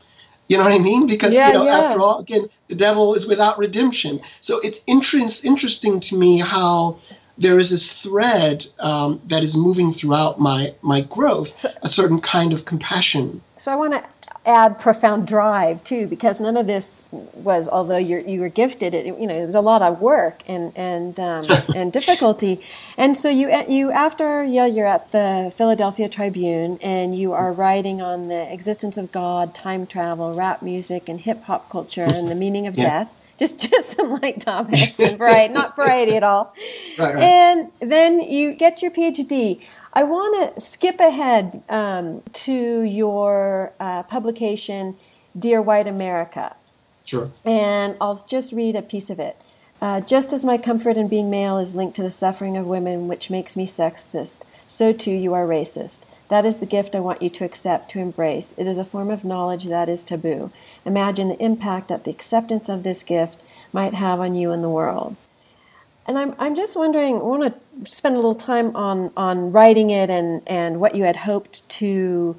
[0.48, 1.06] You know what I mean?
[1.06, 1.78] Because yeah, you know, yeah.
[1.78, 4.20] after all, again, the devil is without redemption.
[4.40, 6.98] So it's interest, interesting to me how
[7.38, 12.20] there is this thread um, that is moving throughout my my growth, so, a certain
[12.20, 13.42] kind of compassion.
[13.56, 14.04] So I want to
[14.46, 19.06] add profound drive too, because none of this was, although you're you were gifted, it
[19.06, 22.60] you know there's a lot of work and and um, and difficulty,
[22.96, 28.00] and so you you after Yale you're at the Philadelphia Tribune and you are writing
[28.00, 32.34] on the existence of God, time travel, rap music, and hip hop culture, and the
[32.34, 33.04] meaning of Yeah.
[33.04, 36.54] death just just some light topics and variety, not variety at all.
[36.98, 37.22] Right, right.
[37.22, 39.60] And then you get your PhD.
[39.92, 44.96] I want to skip ahead um, to your uh, publication,
[45.38, 46.54] Dear White America,
[47.04, 47.30] Sure.
[47.44, 49.40] and I'll just read a piece of it.
[49.80, 53.08] Uh, just as my comfort in being male is linked to the suffering of women,
[53.08, 56.00] which makes me sexist, so too you are racist.
[56.28, 58.54] That is the gift I want you to accept, to embrace.
[58.58, 60.50] It is a form of knowledge that is taboo.
[60.84, 63.40] Imagine the impact that the acceptance of this gift
[63.72, 65.16] might have on you and the world.
[66.06, 69.90] And I'm, I'm just wondering, I want to spend a little time on, on writing
[69.90, 72.36] it and, and what you had hoped to,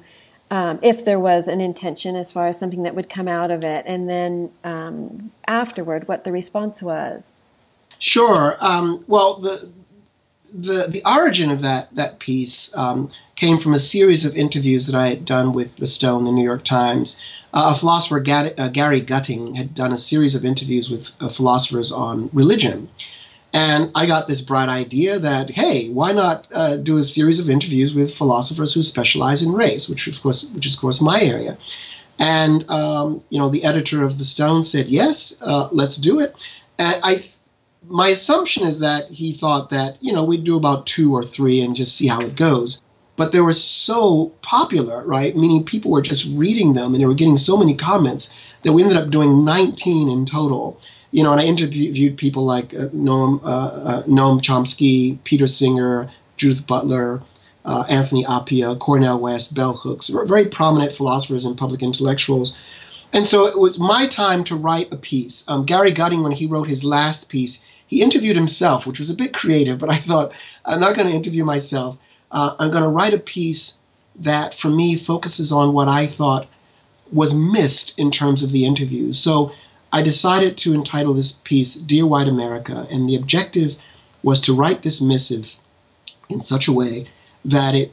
[0.50, 3.64] um, if there was an intention as far as something that would come out of
[3.64, 7.32] it, and then um, afterward, what the response was.
[8.00, 8.56] Sure.
[8.60, 9.70] Um, well, the
[10.52, 14.94] the the origin of that that piece um, came from a series of interviews that
[14.94, 17.16] I had done with the Stone, the New York Times.
[17.52, 21.30] Uh, a philosopher, Gary, uh, Gary Gutting, had done a series of interviews with uh,
[21.30, 22.88] philosophers on religion.
[23.54, 27.48] And I got this bright idea that, hey, why not uh, do a series of
[27.48, 31.22] interviews with philosophers who specialize in race, which of course, which is of course my
[31.22, 31.56] area.
[32.18, 36.34] And um, you know, the editor of the Stone said, yes, uh, let's do it.
[36.78, 37.30] And I,
[37.88, 41.62] my assumption is that he thought that you know we'd do about two or three
[41.62, 42.80] and just see how it goes.
[43.16, 45.36] But they were so popular, right?
[45.36, 48.82] Meaning people were just reading them and they were getting so many comments that we
[48.82, 53.42] ended up doing 19 in total you know, and I interviewed people like uh, Noam,
[53.42, 57.22] uh, uh, Noam Chomsky, Peter Singer, Judith Butler,
[57.64, 62.56] uh, Anthony Appiah, Cornel West, Bell Hooks, very prominent philosophers and public intellectuals.
[63.12, 65.44] And so it was my time to write a piece.
[65.48, 69.14] Um, Gary Gutting, when he wrote his last piece, he interviewed himself, which was a
[69.14, 70.32] bit creative, but I thought,
[70.64, 71.98] I'm not going to interview myself.
[72.30, 73.78] Uh, I'm going to write a piece
[74.20, 76.46] that, for me, focuses on what I thought
[77.10, 79.14] was missed in terms of the interview.
[79.14, 79.52] So
[79.90, 83.76] I decided to entitle this piece Dear White America, and the objective
[84.22, 85.50] was to write this missive
[86.28, 87.08] in such a way
[87.46, 87.92] that it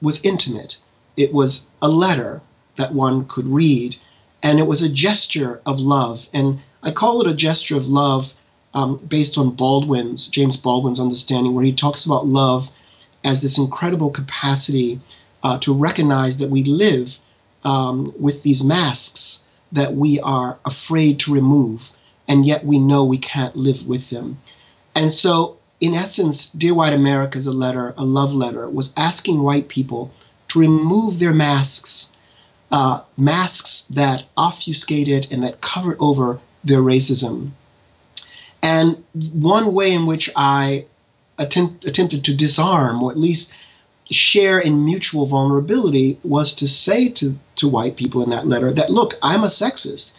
[0.00, 0.76] was intimate.
[1.16, 2.40] It was a letter
[2.78, 3.96] that one could read,
[4.44, 6.24] and it was a gesture of love.
[6.32, 8.32] And I call it a gesture of love
[8.74, 12.68] um, based on Baldwin's, James Baldwin's understanding, where he talks about love
[13.22, 15.00] as this incredible capacity
[15.42, 17.14] uh, to recognize that we live
[17.64, 21.90] um, with these masks that we are afraid to remove,
[22.28, 24.38] and yet we know we can't live with them.
[24.94, 29.42] And so, in essence, Dear White America is a letter, a love letter, was asking
[29.42, 30.12] white people
[30.48, 32.10] to remove their masks,
[32.70, 37.50] uh, masks that obfuscated and that covered over their racism.
[38.64, 40.86] And one way in which I
[41.36, 43.52] attempt, attempted to disarm, or at least
[44.10, 48.90] share in mutual vulnerability was to say to, to white people in that letter that,
[48.90, 50.12] look, I'm a sexist,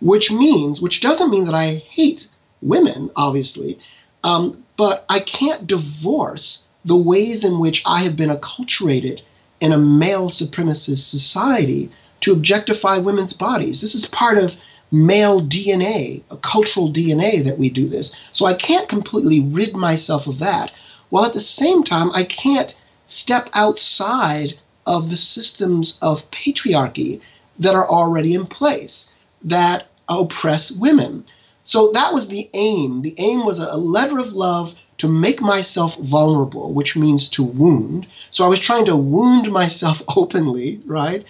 [0.00, 2.26] which means, which doesn't mean that I hate
[2.60, 3.78] women, obviously,
[4.24, 9.20] um, but I can't divorce the ways in which I have been acculturated
[9.60, 11.90] in a male supremacist society
[12.22, 13.80] to objectify women's bodies.
[13.80, 14.52] This is part of
[14.90, 18.14] male DNA, a cultural DNA that we do this.
[18.32, 20.72] So I can't completely rid myself of that,
[21.10, 27.20] while at the same time, I can't step outside of the systems of patriarchy
[27.58, 29.10] that are already in place
[29.42, 31.24] that oppress women.
[31.62, 33.02] So that was the aim.
[33.02, 38.06] The aim was a letter of love to make myself vulnerable, which means to wound.
[38.30, 41.24] So I was trying to wound myself openly, right?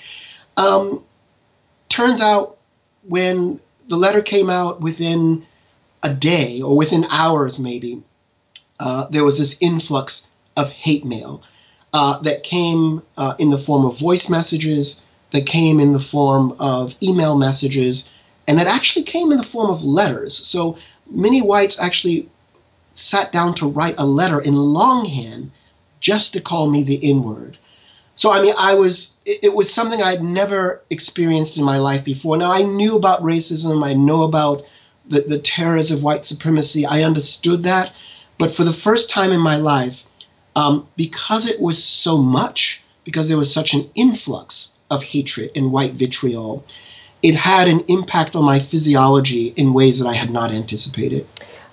[0.57, 1.03] Um,
[1.89, 2.59] turns out
[3.09, 5.47] when the letter came out within
[6.03, 8.03] a day or within hours, maybe,
[8.81, 11.43] uh, there was this influx of hate mail
[11.93, 15.01] uh, that came uh, in the form of voice messages,
[15.33, 18.09] that came in the form of email messages,
[18.47, 20.37] and that actually came in the form of letters.
[20.37, 20.79] So
[21.11, 22.29] many whites actually
[22.95, 25.51] sat down to write a letter in longhand
[26.01, 27.59] just to call me the N word.
[28.17, 32.05] So I mean, I was it, it was something I'd never experienced in my life
[32.05, 32.37] before.
[32.37, 34.65] Now I knew about racism, I know about
[35.07, 37.93] the, the terrors of white supremacy, I understood that,
[38.39, 40.03] but for the first time in my life,
[40.57, 45.73] um, because it was so much, because there was such an influx of hatred and
[45.73, 46.65] white vitriol,
[47.23, 51.27] it had an impact on my physiology in ways that I had not anticipated.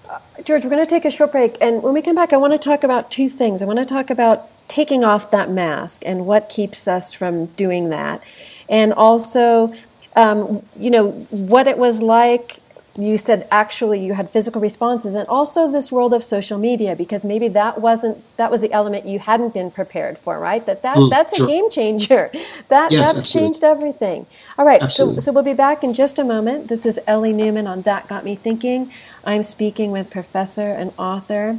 [0.09, 1.57] Uh, George, we're going to take a short break.
[1.61, 3.61] And when we come back, I want to talk about two things.
[3.61, 7.89] I want to talk about taking off that mask and what keeps us from doing
[7.89, 8.23] that.
[8.69, 9.73] And also,
[10.15, 12.61] um, you know, what it was like
[12.97, 17.23] you said actually you had physical responses and also this world of social media because
[17.23, 20.97] maybe that wasn't that was the element you hadn't been prepared for right that, that
[20.97, 21.45] mm, that's sure.
[21.45, 22.29] a game changer
[22.67, 23.39] that yes, that's absolutely.
[23.39, 24.25] changed everything
[24.57, 27.65] all right so, so we'll be back in just a moment this is ellie newman
[27.65, 28.91] on that got me thinking
[29.23, 31.57] i'm speaking with professor and author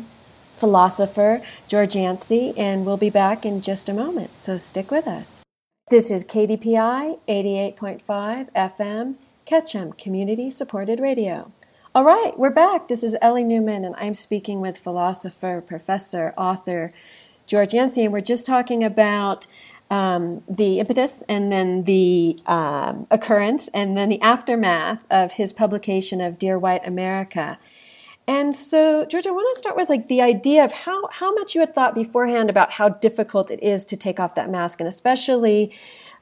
[0.63, 5.41] philosopher george yancy and we'll be back in just a moment so stick with us
[5.91, 11.53] this is kdpi 88.5 fm Ketchum Community Supported Radio.
[11.95, 12.89] All right, we're back.
[12.89, 16.93] This is Ellie Newman, and I'm speaking with philosopher, professor, author
[17.47, 19.47] George Yancy, and we're just talking about
[19.91, 26.21] um, the impetus and then the um, occurrence and then the aftermath of his publication
[26.21, 27.59] of Dear White America.
[28.27, 31.55] And so, George, I want to start with like the idea of how, how much
[31.55, 34.89] you had thought beforehand about how difficult it is to take off that mask, and
[34.89, 35.73] especially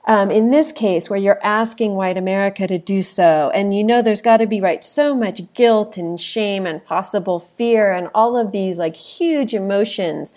[0.06, 3.50] um, in this case where you're asking white America to do so.
[3.54, 7.38] And you know there's got to be, right, so much guilt and shame and possible
[7.38, 10.32] fear and all of these like huge emotions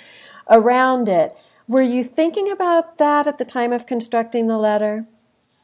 [0.50, 1.36] around it.
[1.68, 5.06] Were you thinking about that at the time of constructing the letter?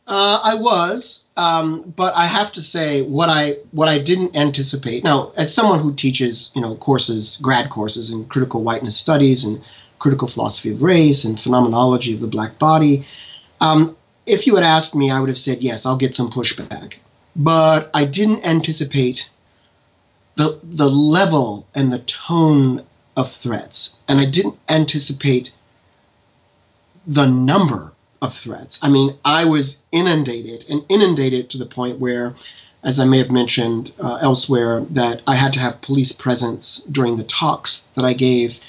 [0.07, 5.05] Uh, I was, um, but I have to say what I what I didn't anticipate.
[5.05, 9.63] Now, as someone who teaches, you know, courses, grad courses in critical whiteness studies and
[9.99, 13.07] critical philosophy of race and phenomenology of the black body,
[13.61, 15.85] um, if you had asked me, I would have said yes.
[15.85, 16.95] I'll get some pushback,
[17.37, 19.29] but I didn't anticipate
[20.35, 22.83] the the level and the tone
[23.15, 25.53] of threats, and I didn't anticipate
[27.07, 28.79] the number of threats.
[28.81, 32.35] I mean, I was inundated and inundated to the point where,
[32.83, 37.17] as I may have mentioned uh, elsewhere, that I had to have police presence during
[37.17, 38.59] the talks that I gave.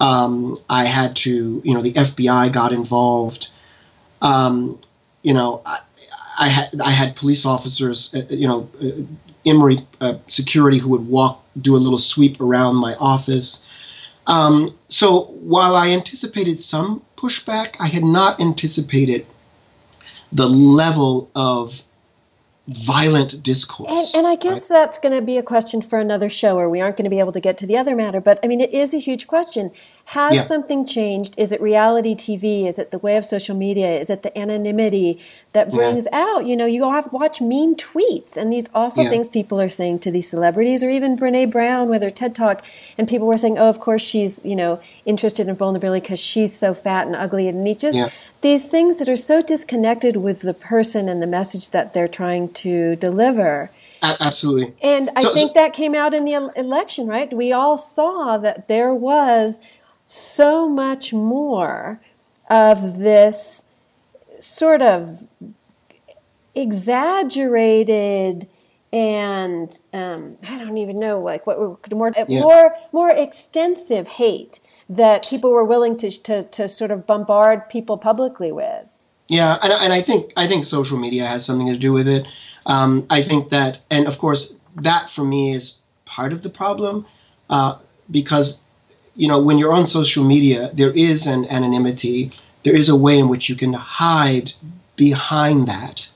[0.00, 3.48] Um, I had to, you know, the FBI got involved.
[4.22, 4.78] Um,
[5.22, 5.80] you know, I,
[6.38, 9.02] I had I had police officers, uh, you know, uh,
[9.44, 13.64] Emory uh, security who would walk, do a little sweep around my office.
[14.28, 19.26] Um, so while I anticipated some pushback, I had not anticipated
[20.30, 21.74] the level of
[22.68, 23.90] violent discourse.
[23.90, 24.80] And, and I guess right?
[24.80, 27.18] that's going to be a question for another show, or we aren't going to be
[27.18, 28.20] able to get to the other matter.
[28.20, 29.70] But I mean, it is a huge question.
[30.06, 30.42] Has yeah.
[30.42, 31.34] something changed?
[31.38, 32.66] Is it reality TV?
[32.66, 33.98] Is it the way of social media?
[33.98, 35.18] Is it the anonymity
[35.52, 36.18] that brings yeah.
[36.18, 36.46] out?
[36.46, 39.10] You know, you all have to watch mean tweets and these awful yeah.
[39.10, 42.64] things people are saying to these celebrities, or even Brene Brown with her TED Talk,
[42.98, 46.54] and people were saying, "Oh, of course she's you know interested in vulnerability because she's
[46.54, 47.96] so fat and ugly," and just
[48.40, 52.48] these things that are so disconnected with the person and the message that they're trying
[52.50, 53.70] to deliver.
[54.00, 54.74] Absolutely.
[54.80, 57.32] And I so, think that came out in the election, right?
[57.32, 59.58] We all saw that there was
[60.04, 62.00] so much more
[62.48, 63.64] of this
[64.40, 65.26] sort of
[66.54, 68.48] exaggerated
[68.90, 71.58] and um, I don't even know like what
[71.92, 72.40] more yeah.
[72.40, 77.98] more more extensive hate that people were willing to, to to sort of bombard people
[77.98, 78.86] publicly with.
[79.28, 82.26] Yeah, and, and I think I think social media has something to do with it.
[82.66, 87.06] Um, I think that, and of course, that for me is part of the problem
[87.48, 87.78] uh,
[88.10, 88.60] because
[89.18, 92.32] you know, when you're on social media, there is an anonymity.
[92.62, 94.52] There is a way in which you can hide
[94.94, 96.06] behind that.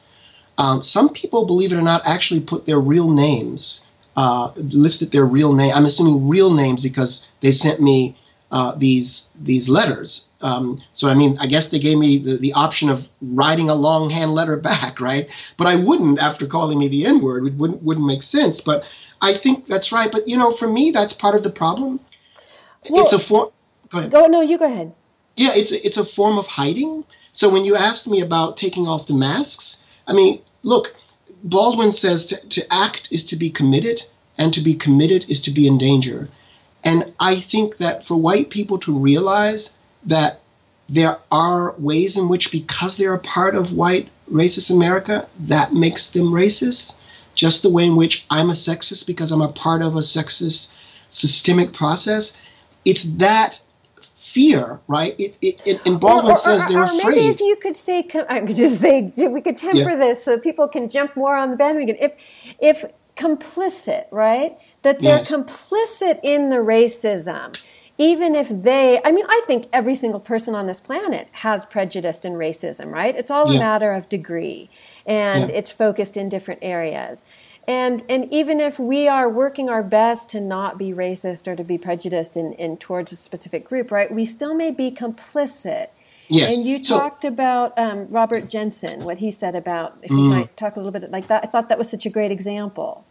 [0.57, 3.85] Um, some people, believe it or not, actually put their real names,
[4.17, 5.75] uh, listed their real name.
[5.75, 8.17] I'm assuming real names because they sent me
[8.53, 10.27] uh, these these letters.
[10.43, 13.75] Um, so I mean, I guess they gave me the, the option of writing a
[13.75, 15.27] longhand letter back, right?
[15.57, 17.47] But I wouldn't after calling me the N word.
[17.47, 18.61] It wouldn't wouldn't make sense.
[18.61, 18.85] But
[19.23, 20.13] I think that's right.
[20.13, 21.99] But you know, for me, that's part of the problem.
[22.91, 23.49] Well, it's a form.
[23.89, 24.11] Go ahead.
[24.11, 24.93] Go no, you go ahead.
[25.37, 27.05] Yeah, it's a, it's a form of hiding.
[27.33, 30.95] So when you asked me about taking off the masks, I mean, look,
[31.43, 34.03] Baldwin says to, to act is to be committed,
[34.37, 36.29] and to be committed is to be in danger.
[36.85, 39.73] And I think that for white people to realize
[40.07, 40.41] that
[40.89, 46.11] there are ways in which, because they're a part of white racist America, that makes
[46.11, 46.95] them racist.
[47.35, 50.71] Just the way in which I'm a sexist because I'm a part of a sexist
[51.09, 52.37] systemic process
[52.85, 53.61] it's that
[54.33, 55.15] fear, right?
[55.19, 57.05] It, it, it and Baldwin or, or, says they're or afraid.
[57.05, 59.97] Maybe if you could say, I could just say, we could temper yeah.
[59.97, 61.97] this so people can jump more on the bandwagon.
[62.01, 62.15] If,
[62.61, 62.85] if
[63.17, 64.53] complicit, right?
[64.83, 65.31] That they're yes.
[65.31, 67.57] complicit in the racism.
[67.99, 72.25] Even if they, I mean, I think every single person on this planet has prejudice
[72.25, 73.15] and racism, right?
[73.15, 74.71] It's all a matter of degree
[75.07, 75.57] and yeah.
[75.57, 77.25] it's focused in different areas.
[77.69, 81.63] And and even if we are working our best to not be racist or to
[81.63, 85.89] be prejudiced in, in towards a specific group, right, we still may be complicit.
[86.29, 86.57] Yes.
[86.57, 90.31] And you so, talked about um, Robert Jensen, what he said about, if you mm.
[90.31, 91.45] might talk a little bit like that.
[91.45, 93.05] I thought that was such a great example.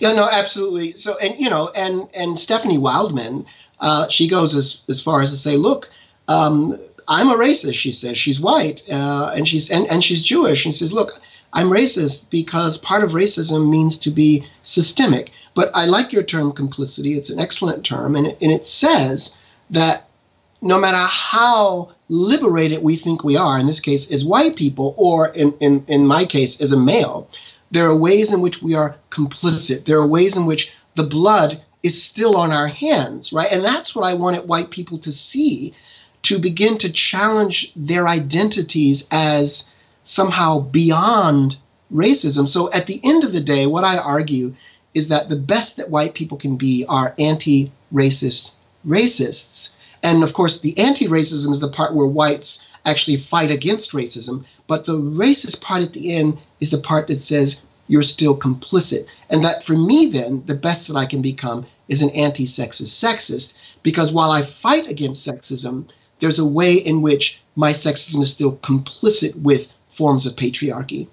[0.00, 0.92] Yeah, no, absolutely.
[0.96, 3.46] So, and you know, and and Stephanie Wildman,
[3.78, 5.90] uh, she goes as as far as to say, look,
[6.28, 6.78] um,
[7.08, 7.74] I'm a racist.
[7.74, 10.64] She says she's white, uh, and she's and, and she's Jewish.
[10.64, 11.20] And says, look,
[11.52, 15.32] I'm racist because part of racism means to be systemic.
[15.54, 17.18] But I like your term complicity.
[17.18, 18.14] It's an excellent term.
[18.16, 19.36] And it, and it says
[19.70, 20.08] that
[20.62, 25.28] no matter how liberated we think we are, in this case, as white people, or
[25.28, 27.28] in, in, in my case, as a male,
[27.70, 29.84] there are ways in which we are complicit.
[29.84, 33.50] There are ways in which the blood is still on our hands, right?
[33.50, 35.74] And that's what I wanted white people to see
[36.22, 39.66] to begin to challenge their identities as
[40.04, 41.56] somehow beyond
[41.92, 42.48] racism.
[42.48, 44.54] So at the end of the day, what I argue
[44.92, 48.54] is that the best that white people can be are anti racist
[48.86, 49.70] racists.
[50.02, 54.44] And of course, the anti racism is the part where whites actually fight against racism.
[54.66, 59.06] But the racist part at the end is the part that says you're still complicit.
[59.28, 63.04] And that for me, then, the best that I can become is an anti sexist
[63.04, 63.54] sexist.
[63.82, 65.88] Because while I fight against sexism,
[66.20, 71.08] there's a way in which my sexism is still complicit with forms of patriarchy.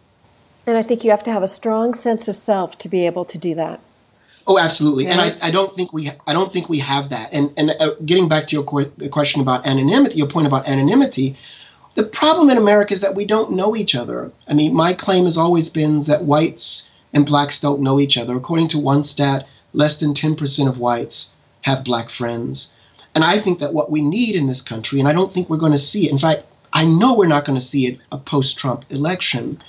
[0.66, 3.26] And I think you have to have a strong sense of self to be able
[3.26, 3.80] to do that.
[4.46, 5.06] Oh, absolutely.
[5.06, 5.12] Yeah.
[5.14, 7.34] And I, I don't think we I don't think we have that.
[7.34, 11.38] And and uh, getting back to your qu- question about anonymity, your point about anonymity,
[11.98, 14.32] the problem in America is that we don't know each other.
[14.48, 18.38] I mean, my claim has always been that whites and blacks don't know each other.
[18.38, 21.32] According to one stat, less than 10% of whites
[21.62, 22.72] have black friends.
[23.16, 25.58] And I think that what we need in this country, and I don't think we're
[25.58, 26.12] going to see it.
[26.12, 29.60] In fact, I know we're not going to see it a post Trump election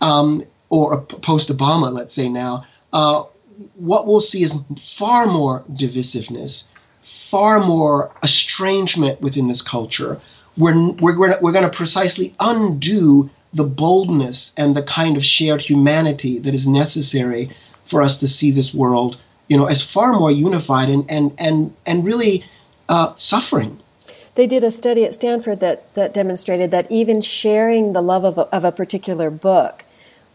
[0.00, 2.64] um, or a post Obama, let's say now.
[2.92, 3.24] Uh,
[3.74, 6.66] what we'll see is far more divisiveness,
[7.28, 10.18] far more estrangement within this culture.
[10.58, 16.38] We're, we're, we're going to precisely undo the boldness and the kind of shared humanity
[16.40, 17.50] that is necessary
[17.88, 21.72] for us to see this world, you know, as far more unified and and and
[21.86, 22.44] and really
[22.88, 23.80] uh, suffering.
[24.34, 28.38] They did a study at Stanford that that demonstrated that even sharing the love of
[28.38, 29.84] a, of a particular book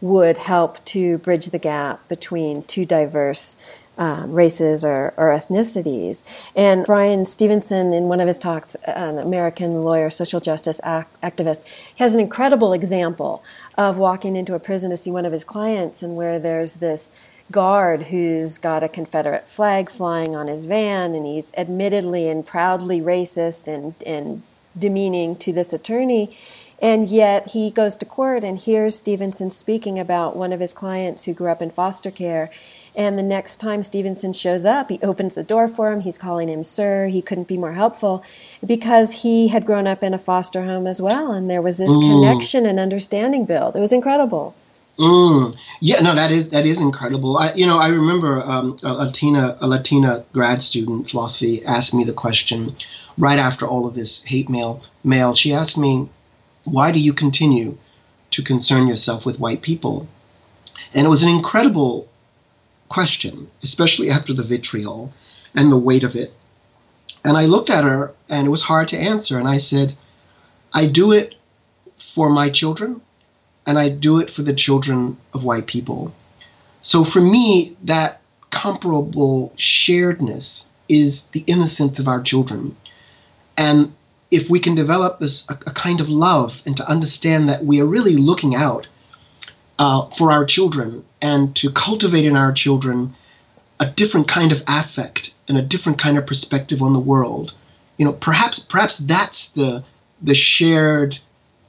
[0.00, 3.56] would help to bridge the gap between two diverse
[4.02, 6.24] um, races or, or, ethnicities.
[6.56, 11.60] And Bryan Stevenson, in one of his talks, an American lawyer, social justice activist,
[11.98, 13.44] has an incredible example
[13.78, 17.12] of walking into a prison to see one of his clients and where there's this
[17.52, 23.00] guard who's got a Confederate flag flying on his van and he's admittedly and proudly
[23.00, 24.42] racist and, and
[24.76, 26.36] demeaning to this attorney.
[26.80, 31.22] And yet he goes to court and hears Stevenson speaking about one of his clients
[31.22, 32.50] who grew up in foster care
[32.94, 36.00] and the next time Stevenson shows up, he opens the door for him.
[36.00, 37.06] He's calling him sir.
[37.06, 38.22] He couldn't be more helpful
[38.64, 41.32] because he had grown up in a foster home as well.
[41.32, 42.02] And there was this mm.
[42.02, 43.74] connection and understanding built.
[43.74, 44.54] It was incredible.
[44.98, 45.56] Mm.
[45.80, 47.38] Yeah, no, that is that is incredible.
[47.38, 52.04] I, you know, I remember um, a Latina a Latina grad student philosophy asked me
[52.04, 52.76] the question
[53.16, 54.82] right after all of this hate mail.
[55.02, 55.34] Mail.
[55.34, 56.10] She asked me,
[56.64, 57.78] "Why do you continue
[58.32, 60.08] to concern yourself with white people?"
[60.92, 62.06] And it was an incredible
[62.92, 65.12] question, especially after the vitriol
[65.54, 66.32] and the weight of it.
[67.24, 69.38] And I looked at her, and it was hard to answer.
[69.38, 69.96] And I said,
[70.72, 71.34] I do it
[72.14, 73.00] for my children,
[73.66, 76.12] and I do it for the children of white people.
[76.82, 78.20] So for me, that
[78.50, 82.76] comparable sharedness is the innocence of our children.
[83.56, 83.94] And
[84.30, 87.80] if we can develop this a, a kind of love and to understand that we
[87.80, 88.86] are really looking out
[89.78, 93.14] uh, for our children and to cultivate in our children
[93.80, 97.54] a different kind of affect and a different kind of perspective on the world.
[97.96, 99.84] You know, perhaps perhaps that's the
[100.22, 101.18] the shared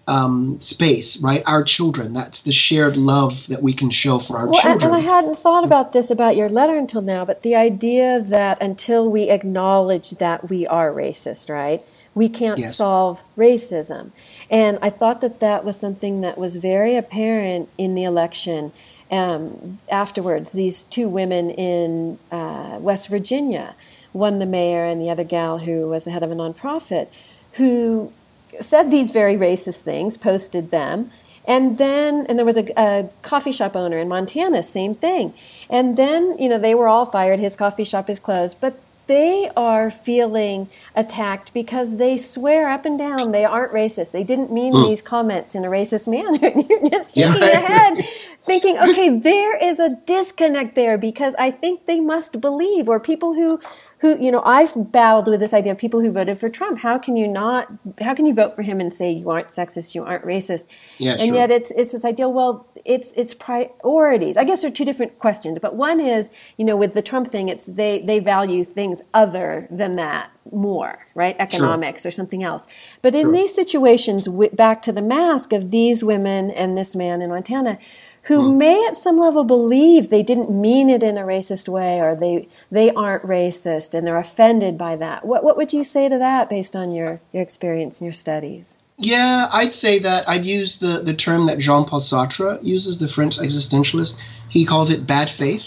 [0.07, 1.43] um, space, right?
[1.45, 2.13] Our children.
[2.13, 4.83] That's the shared love that we can show for our well, children.
[4.83, 8.61] And I hadn't thought about this about your letter until now, but the idea that
[8.61, 11.85] until we acknowledge that we are racist, right?
[12.15, 12.75] We can't yes.
[12.75, 14.11] solve racism.
[14.49, 18.71] And I thought that that was something that was very apparent in the election.
[19.09, 23.75] Um, afterwards, these two women in uh, West Virginia,
[24.11, 27.07] one the mayor and the other gal who was the head of a nonprofit,
[27.53, 28.11] who
[28.59, 31.11] said these very racist things, posted them,
[31.45, 35.33] and then, and there was a, a, coffee shop owner in Montana, same thing.
[35.69, 37.39] And then, you know, they were all fired.
[37.39, 38.61] His coffee shop is closed.
[38.61, 44.11] But they are feeling attacked because they swear up and down they aren't racist.
[44.11, 44.87] They didn't mean mm.
[44.87, 46.47] these comments in a racist manner.
[46.47, 47.59] And you're just shaking yeah.
[47.59, 48.05] your head,
[48.41, 53.33] thinking, okay, there is a disconnect there because I think they must believe, or people
[53.33, 53.59] who
[54.03, 56.79] who, you know, I've battled with this idea of people who voted for Trump.
[56.79, 59.95] How can you not, how can you vote for him and say you aren't sexist,
[59.95, 60.65] you aren't racist?
[60.97, 61.35] Yeah, and sure.
[61.35, 64.37] yet it's, it's this idea, well, it's, it's priorities.
[64.37, 67.29] I guess there are two different questions, but one is, you know, with the Trump
[67.29, 71.35] thing, it's they, they value things other than that more, right?
[71.39, 72.09] Economics sure.
[72.09, 72.67] or something else.
[73.01, 73.31] But in sure.
[73.31, 77.77] these situations, back to the mask of these women and this man in Montana,
[78.25, 78.57] who hmm.
[78.57, 82.47] may at some level believe they didn't mean it in a racist way or they
[82.71, 85.25] they aren't racist and they're offended by that.
[85.25, 88.77] What what would you say to that based on your, your experience and your studies?
[88.97, 93.07] Yeah, I'd say that I'd use the, the term that Jean Paul Sartre uses, the
[93.07, 94.17] French existentialist.
[94.49, 95.63] He calls it bad faith.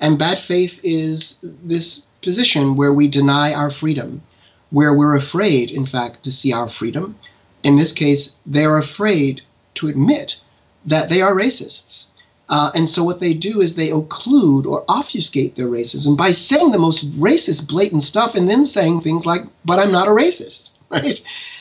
[0.00, 4.22] And bad faith is this position where we deny our freedom,
[4.70, 7.18] where we're afraid, in fact, to see our freedom.
[7.62, 9.42] In this case, they're afraid
[9.74, 10.40] to admit
[10.86, 12.06] that they are racists.
[12.48, 16.72] Uh, and so what they do is they occlude or obfuscate their racism by saying
[16.72, 20.70] the most racist, blatant stuff and then saying things like, but I'm not a racist,
[20.88, 21.20] right?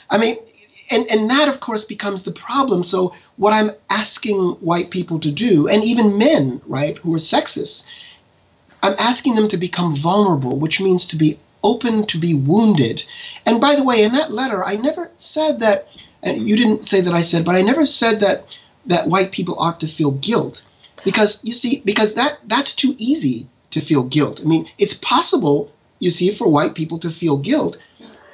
[0.09, 0.37] I mean,
[0.89, 2.83] and, and that, of course, becomes the problem.
[2.83, 7.83] So what I'm asking white people to do, and even men, right, who are sexist,
[8.81, 13.03] I'm asking them to become vulnerable, which means to be open to be wounded.
[13.45, 15.87] And by the way, in that letter, I never said that,
[16.23, 19.59] and you didn't say that I said, but I never said that that white people
[19.59, 20.61] ought to feel guilt
[21.03, 25.71] because you see because that that's too easy to feel guilt i mean it's possible
[25.99, 27.77] you see for white people to feel guilt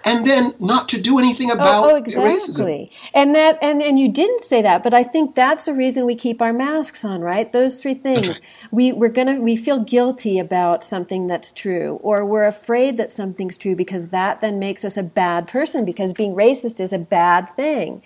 [0.06, 2.92] and then not to do anything oh, about oh, oh exactly.
[2.94, 3.10] racism.
[3.14, 6.16] And that and and you didn't say that, but I think that's the reason we
[6.16, 7.52] keep our masks on, right?
[7.52, 8.28] Those three things.
[8.28, 8.40] Right.
[8.72, 13.58] We we're gonna we feel guilty about something that's true, or we're afraid that something's
[13.58, 17.54] true because that then makes us a bad person because being racist is a bad
[17.56, 18.04] thing.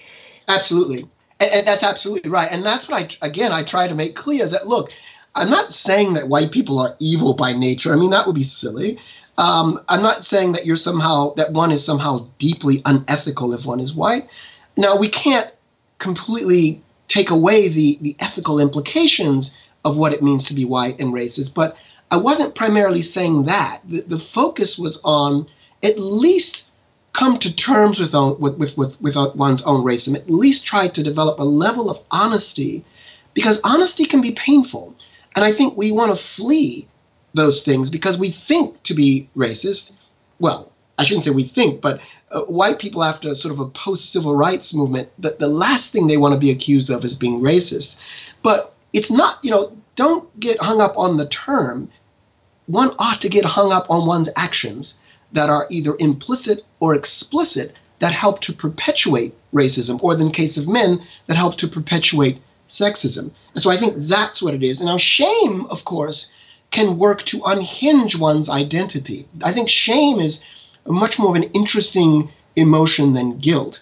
[0.48, 1.08] Absolutely.
[1.42, 2.52] And, and, that's absolutely right.
[2.52, 4.92] And that's what I, again, I try to make clear is that, look,
[5.36, 7.94] I'm not saying that white people are evil by nature.
[7.94, 9.00] I mean, that would be silly.
[9.40, 13.80] Um, I'm not saying that you're somehow, that one is somehow deeply unethical if one
[13.80, 14.28] is white.
[14.76, 15.50] Now, we can't
[15.98, 21.14] completely take away the, the ethical implications of what it means to be white and
[21.14, 21.54] racist.
[21.54, 21.78] But
[22.12, 23.80] I wasn't primarily saying that.
[23.86, 25.48] The, the focus was on
[25.84, 26.66] at least
[27.14, 30.90] come to terms with, own, with, with, with, with one's own racism, at least try
[30.90, 32.84] to develop a level of honesty,
[33.34, 34.94] because honesty can be painful.
[35.38, 36.90] And I think we want to flee
[37.34, 39.92] those things because we think to be racist.
[40.40, 42.02] Well, I shouldn't say we think, but
[42.32, 46.08] uh, white people after sort of a post civil rights movement, the, the last thing
[46.08, 47.96] they want to be accused of is being racist.
[48.44, 51.90] But it's not, you know, don't get hung up on the term.
[52.68, 54.96] One ought to get hung up on one's actions
[55.32, 60.58] that are either implicit or explicit that help to perpetuate racism, or in the case
[60.58, 63.32] of men, that help to perpetuate sexism.
[63.54, 64.80] And so I think that's what it is.
[64.80, 66.32] And now, shame, of course,
[66.72, 69.28] can work to unhinge one's identity.
[69.42, 70.44] I think shame is
[70.86, 73.82] much more of an interesting emotion than guilt.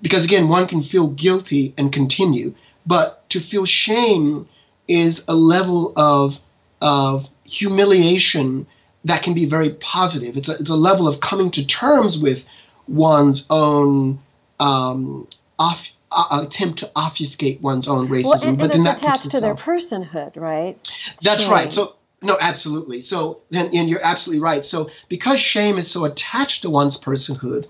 [0.00, 2.54] Because again, one can feel guilty and continue,
[2.86, 4.48] but to feel shame
[4.88, 6.38] is a level of,
[6.80, 8.66] of humiliation
[9.04, 10.36] that can be very positive.
[10.36, 12.44] It's a, it's a level of coming to terms with
[12.88, 14.20] one's own
[14.58, 15.28] um,
[15.58, 18.24] off, uh, attempt to obfuscate one's own racism.
[18.24, 20.78] Well, and, and it's attached to their personhood, right?
[21.22, 21.50] That's shame.
[21.50, 21.72] right.
[21.72, 23.00] So no, absolutely.
[23.00, 24.64] So then, and you're absolutely right.
[24.64, 27.66] So because shame is so attached to one's personhood,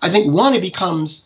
[0.00, 1.24] I think one it becomes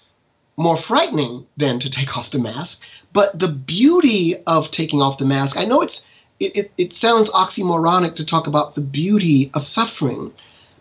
[0.56, 2.82] more frightening than to take off the mask.
[3.12, 6.04] But the beauty of taking off the mask, I know it's
[6.40, 10.32] it, it, it sounds oxymoronic to talk about the beauty of suffering,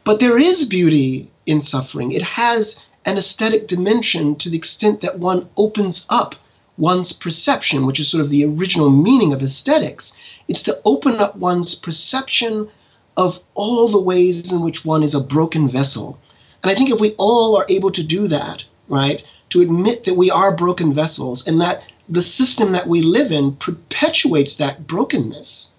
[0.04, 2.12] but there is beauty in suffering.
[2.14, 6.36] It has an aesthetic dimension to the extent that one opens up
[6.78, 10.14] one's perception, which is sort of the original meaning of aesthetics.
[10.48, 12.70] It's to open up one's perception
[13.18, 16.20] of all the ways in which one is a broken vessel.
[16.64, 20.16] And I think if we all are able to do that, right, to admit that
[20.16, 25.70] we are broken vessels and that the system that we live in perpetuates that brokenness.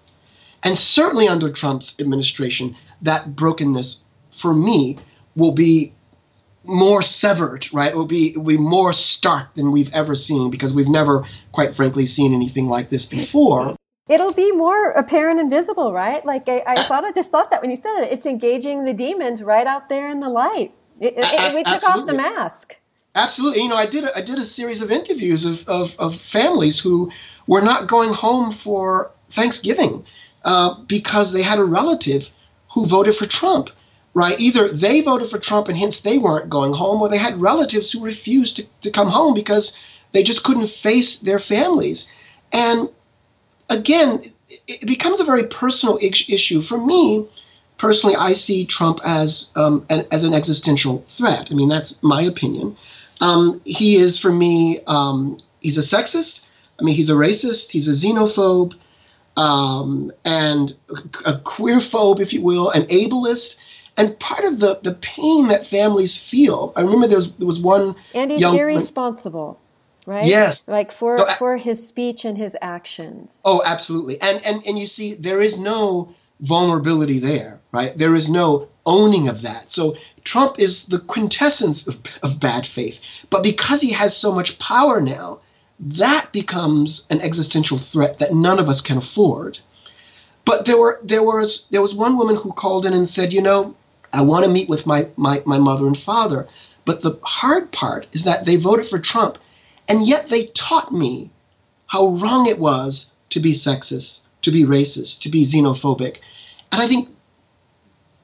[0.62, 3.98] And certainly under Trump's administration, that brokenness,
[4.36, 4.98] for me,
[5.34, 5.94] will be
[6.64, 7.92] more severed, right?
[7.92, 11.26] It will be, it will be more stark than we've ever seen because we've never,
[11.50, 13.76] quite frankly, seen anything like this before.
[14.08, 16.24] It'll be more apparent and visible, right?
[16.24, 18.92] Like I, I thought, I just thought that when you said it, it's engaging the
[18.92, 20.72] demons right out there in the light.
[21.00, 22.00] It, it, we took Absolutely.
[22.00, 22.76] off the mask.
[23.14, 23.62] Absolutely.
[23.62, 26.78] You know, I did a, I did a series of interviews of, of, of families
[26.78, 27.12] who
[27.46, 30.04] were not going home for Thanksgiving
[30.44, 32.28] uh, because they had a relative
[32.72, 33.70] who voted for Trump.
[34.14, 34.38] Right?
[34.38, 37.90] Either they voted for Trump and hence they weren't going home, or they had relatives
[37.90, 39.76] who refused to, to come home because
[40.12, 42.06] they just couldn't face their families.
[42.52, 42.90] And
[43.70, 44.22] again,
[44.68, 46.60] it becomes a very personal issue.
[46.60, 47.26] For me,
[47.78, 51.48] personally, I see Trump as um, an, as an existential threat.
[51.50, 52.76] I mean, that's my opinion.
[53.20, 56.42] Um, he is, for me, um, he's a sexist.
[56.78, 57.70] I mean, he's a racist.
[57.70, 58.74] He's a xenophobe,
[59.36, 60.74] um, and
[61.24, 63.56] a queerphobe, if you will, an ableist.
[63.96, 67.60] And part of the, the pain that families feel, I remember there was, there was
[67.60, 67.94] one.
[68.14, 69.60] And he's young, irresponsible,
[70.06, 70.24] right?
[70.24, 70.68] Yes.
[70.68, 73.42] Like for, for his speech and his actions.
[73.44, 74.20] Oh, absolutely.
[74.20, 77.96] And, and, and you see, there is no vulnerability there, right?
[77.96, 79.70] There is no owning of that.
[79.70, 82.98] So Trump is the quintessence of, of bad faith.
[83.30, 85.40] But because he has so much power now,
[85.78, 89.58] that becomes an existential threat that none of us can afford.
[90.44, 93.42] But there were there was there was one woman who called in and said, you
[93.42, 93.76] know,
[94.12, 96.48] I want to meet with my, my, my mother and father.
[96.84, 99.38] But the hard part is that they voted for Trump,
[99.88, 101.30] and yet they taught me
[101.86, 106.18] how wrong it was to be sexist, to be racist, to be xenophobic.
[106.70, 107.10] And I think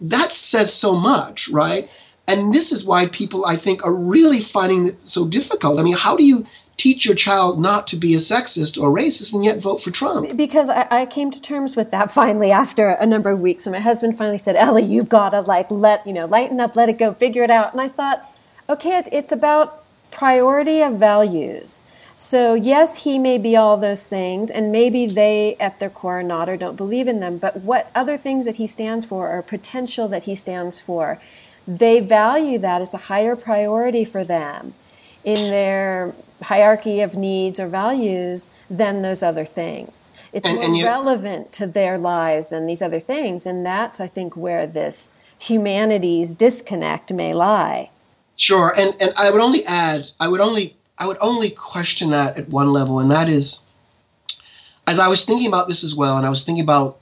[0.01, 1.91] that says so much, right?
[2.27, 5.79] And this is why people, I think, are really finding it so difficult.
[5.79, 6.47] I mean, how do you
[6.79, 10.35] teach your child not to be a sexist or racist and yet vote for Trump?
[10.37, 13.67] Because I, I, came to terms with that finally after a number of weeks.
[13.67, 16.77] And my husband finally said, Ellie, you've got to like let, you know, lighten up,
[16.77, 17.73] let it go, figure it out.
[17.73, 18.33] And I thought,
[18.69, 21.83] okay, it, it's about priority of values.
[22.15, 26.49] So, yes, he may be all those things, and maybe they at their core not
[26.49, 30.09] or don't believe in them, but what other things that he stands for or potential
[30.09, 31.21] that he stands for,
[31.67, 34.75] they value that as a higher priority for them
[35.25, 40.11] in their hierarchy of needs or values than those other things.
[40.33, 44.01] It's and, more and you, relevant to their lives than these other things, and that's,
[44.01, 47.91] I think, where this humanity's disconnect may lie.
[48.37, 52.39] Sure, and and I would only add, I would only I would only question that
[52.39, 53.61] at one level, and that is,
[54.87, 56.99] as I was thinking about this as well, and I was thinking about,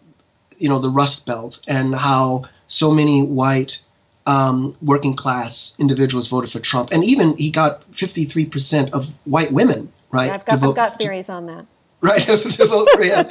[0.58, 3.80] you know, the Rust Belt and how so many white
[4.26, 9.92] um, working class individuals voted for Trump, and even he got 53% of white women
[10.12, 10.30] right?
[10.30, 11.66] I've got, I've got theories on that.
[12.00, 13.26] Right, to vote for him.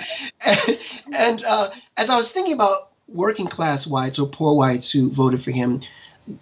[0.45, 0.79] and,
[1.13, 5.43] and uh, as I was thinking about working class whites or poor whites who voted
[5.43, 5.81] for him,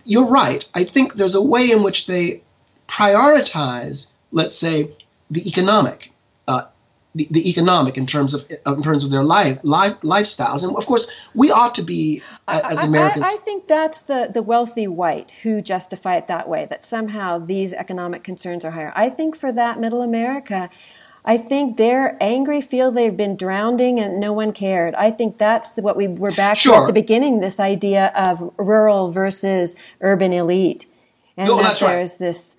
[0.05, 0.65] you're right.
[0.73, 2.41] I think there's a way in which they
[2.87, 4.95] prioritize, let's say,
[5.29, 6.12] the economic,
[7.15, 10.85] the, the economic in terms of in terms of their life, life lifestyles, and of
[10.85, 13.23] course, we ought to be as Americans.
[13.23, 16.65] I, I, I think that's the the wealthy white who justify it that way.
[16.69, 18.91] That somehow these economic concerns are higher.
[18.95, 20.69] I think for that middle America.
[21.25, 24.93] I think they're angry, feel they've been drowning and no one cared.
[24.95, 26.73] I think that's what we were back sure.
[26.73, 30.85] to at the beginning, this idea of rural versus urban elite.
[31.37, 32.27] And no, that there's right.
[32.27, 32.57] this.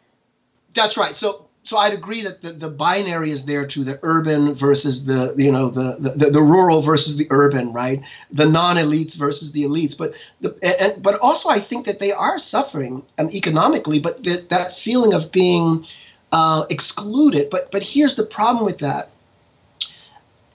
[0.74, 1.14] That's right.
[1.14, 5.34] So, so I'd agree that the, the binary is there too, the urban versus the,
[5.36, 8.02] you know, the, the, the rural versus the urban, right?
[8.30, 9.96] The non-elites versus the elites.
[9.96, 10.12] But,
[10.42, 14.76] the, and, but also I think that they are suffering um, economically, but that, that
[14.76, 15.86] feeling of being,
[16.32, 17.50] uh, exclude it.
[17.50, 19.10] But but here's the problem with that.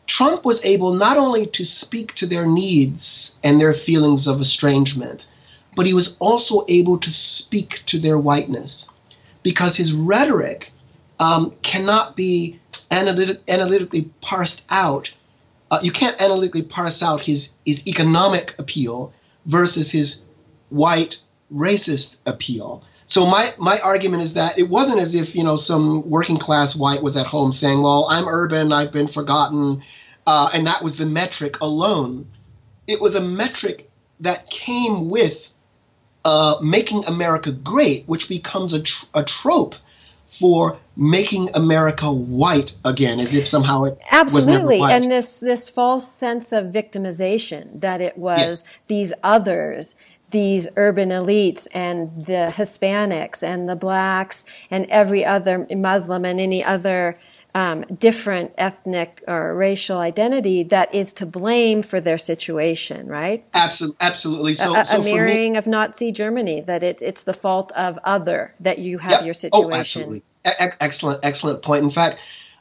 [0.05, 5.26] Trump was able not only to speak to their needs and their feelings of estrangement,
[5.76, 8.89] but he was also able to speak to their whiteness,
[9.41, 10.72] because his rhetoric
[11.20, 12.60] um, cannot be
[12.92, 15.12] analytic, analytically parsed out.
[15.72, 19.14] Uh, you can't analytically parse out his his economic appeal
[19.46, 20.22] versus his
[20.70, 21.18] white
[21.54, 22.84] racist appeal.
[23.08, 26.76] So my my argument is that it wasn't as if you know some working class
[26.76, 29.84] white was at home saying, "Well, I'm urban, I've been forgotten,"
[30.26, 32.28] uh, and that was the metric alone.
[32.88, 33.90] It was a metric
[34.22, 35.50] that came with
[36.26, 39.76] uh, making America great, which becomes a, tr- a trope
[40.38, 46.52] for making America white again, as if somehow it absolutely, and this this false sense
[46.52, 48.80] of victimization that it was yes.
[48.88, 49.96] these others
[50.32, 56.64] these urban elites and the Hispanics and the blacks and every other Muslim and any
[56.64, 57.16] other
[57.56, 63.47] um, different ethnic or racial identity that is to blame for their situation, right?
[63.54, 64.54] Absolutely, absolutely.
[64.54, 67.97] So, a, so a mirroring me, of Nazi Germany that it, it's the fault of
[68.04, 69.22] other that you have yep.
[69.24, 70.02] your oh, situation.
[70.02, 70.20] Oh, absolutely.
[70.45, 71.84] E- excellent, excellent point.
[71.84, 72.20] In fact,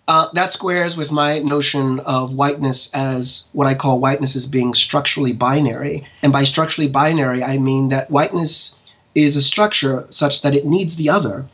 [0.09, 4.73] uh, that squares with my notion of whiteness as what I call whiteness as being
[4.73, 6.07] structurally binary.
[6.23, 8.75] And by structurally binary, I mean that whiteness
[9.15, 11.47] is a structure such that it needs the other.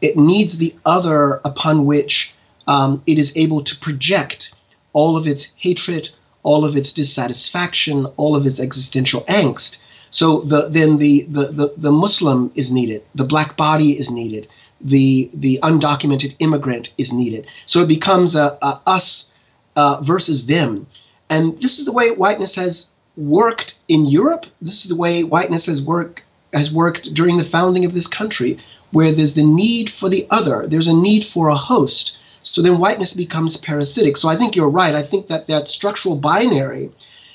[0.00, 2.32] It needs the other upon which
[2.66, 4.52] um, it is able to project
[4.92, 6.10] all of its hatred,
[6.42, 9.78] all of its dissatisfaction, all of its existential angst.
[10.10, 14.48] So the, then the, the, the, the Muslim is needed, the black body is needed,
[14.80, 17.46] the the undocumented immigrant is needed.
[17.66, 19.30] So it becomes a, a us
[19.74, 20.86] uh, versus them,
[21.28, 24.46] and this is the way whiteness has worked in Europe.
[24.60, 28.58] This is the way whiteness has worked has worked during the founding of this country,
[28.92, 30.66] where there's the need for the other.
[30.66, 32.16] There's a need for a host.
[32.52, 34.16] So then whiteness becomes parasitic.
[34.16, 34.94] So I think you're right.
[34.94, 36.90] I think that that structural binary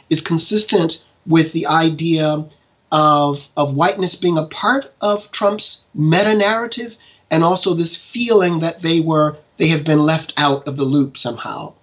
[0.09, 2.45] is consistent with the idea
[2.91, 6.95] of, of whiteness being a part of Trump's meta narrative
[7.29, 11.17] and also this feeling that they were they have been left out of the loop
[11.17, 11.73] somehow.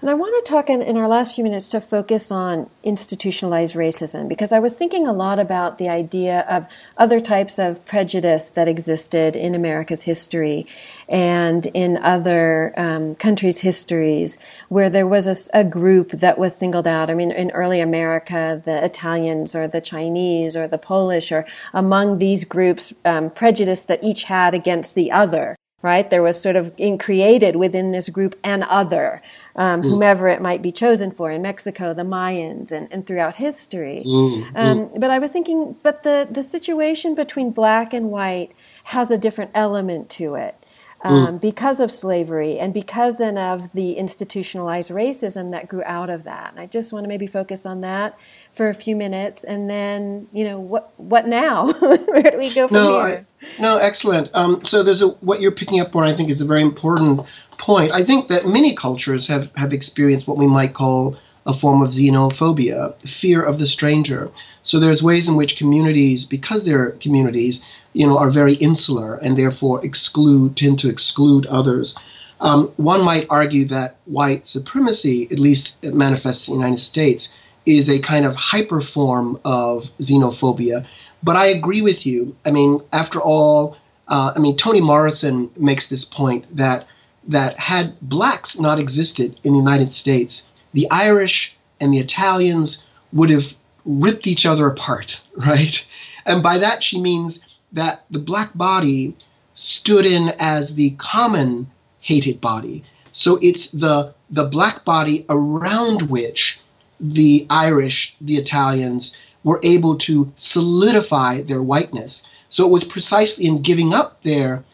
[0.00, 3.74] And I want to talk in, in, our last few minutes to focus on institutionalized
[3.74, 8.44] racism because I was thinking a lot about the idea of other types of prejudice
[8.50, 10.66] that existed in America's history
[11.08, 14.38] and in other um, countries' histories
[14.68, 17.10] where there was a, a, group that was singled out.
[17.10, 21.44] I mean, in early America, the Italians or the Chinese or the Polish or
[21.74, 26.10] among these groups, um, prejudice that each had against the other right?
[26.10, 29.22] There was sort of in created within this group an other,
[29.58, 29.90] um, mm.
[29.90, 34.04] whomever it might be chosen for in Mexico, the Mayans, and, and throughout history.
[34.06, 34.56] Mm.
[34.56, 35.00] Um, mm.
[35.00, 38.52] But I was thinking, but the, the situation between black and white
[38.84, 40.54] has a different element to it.
[41.00, 41.40] Um, mm.
[41.40, 46.50] because of slavery and because then of the institutionalized racism that grew out of that.
[46.50, 48.18] And I just want to maybe focus on that
[48.50, 51.72] for a few minutes, and then you know what what now?
[51.78, 53.26] Where do we go from no, here?
[53.58, 54.28] I, no, excellent.
[54.34, 56.02] Um, so there's a what you're picking up on.
[56.02, 57.20] I think is a very important
[57.58, 57.92] point.
[57.92, 61.92] I think that many cultures have have experienced what we might call a form of
[61.92, 64.30] xenophobia, fear of the stranger.
[64.64, 67.62] So there's ways in which communities, because they're communities,
[67.94, 71.96] you know, are very insular and therefore exclude, tend to exclude others.
[72.40, 77.32] Um, one might argue that white supremacy, at least it manifests in the United States,
[77.64, 80.86] is a kind of hyper form of xenophobia.
[81.22, 82.36] But I agree with you.
[82.44, 86.86] I mean, after all, uh, I mean, Toni Morrison makes this point that
[87.28, 93.30] that had blacks not existed in the United States, the Irish and the Italians would
[93.30, 93.52] have
[93.84, 95.86] ripped each other apart, right?
[96.26, 97.40] And by that she means
[97.72, 99.16] that the black body
[99.54, 101.70] stood in as the common
[102.00, 102.84] hated body.
[103.12, 106.60] So it's the the black body around which
[107.00, 112.22] the Irish, the Italians were able to solidify their whiteness.
[112.50, 114.64] So it was precisely in giving up their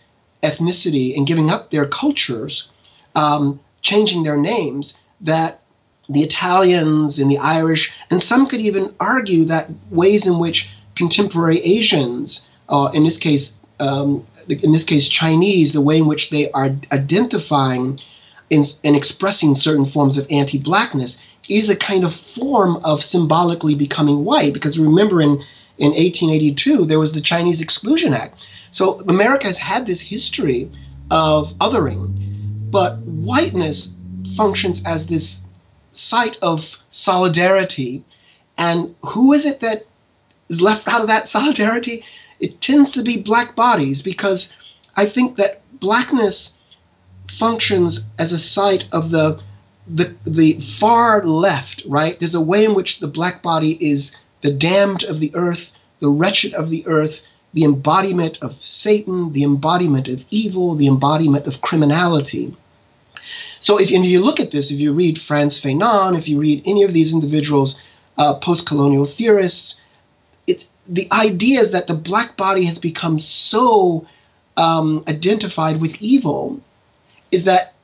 [0.45, 2.69] ethnicity and giving up their cultures,
[3.15, 5.61] um, changing their names, that
[6.09, 11.61] the Italians and the Irish, and some could even argue that ways in which contemporary
[11.61, 16.51] Asians, uh, in this case, um, in this case Chinese, the way in which they
[16.53, 18.01] are identifying
[18.51, 21.19] and expressing certain forms of anti-blackness
[21.49, 24.53] is a kind of form of symbolically becoming white.
[24.53, 25.43] Because remember, in
[25.79, 28.39] in 1882 there was the Chinese Exclusion Act.
[28.75, 30.69] So America has had this history
[31.09, 33.95] of othering, but whiteness
[34.37, 35.43] functions as this
[35.93, 38.03] site of solidarity.
[38.59, 39.87] And who is it that
[40.49, 42.05] is left out of that solidarity?
[42.41, 44.53] It tends to be black bodies because
[44.97, 46.59] I think that blackness
[47.31, 49.41] functions as a site of the
[49.87, 52.19] the the far left, right?
[52.19, 54.11] There's a way in which the black body is
[54.43, 55.71] the damned of the earth,
[56.01, 57.21] the wretched of the earth,
[57.55, 62.55] the embodiment of Satan, the embodiment of evil, the embodiment of criminality.
[63.61, 66.65] So if, if you look at this, if you read Frantz Fanon, if you read
[66.67, 67.81] any of these individuals,
[68.19, 69.81] uh, post-colonial theorists,
[70.47, 74.07] it's the idea is that the black body has become so
[74.57, 76.61] um, identified with evil,
[77.31, 77.75] is that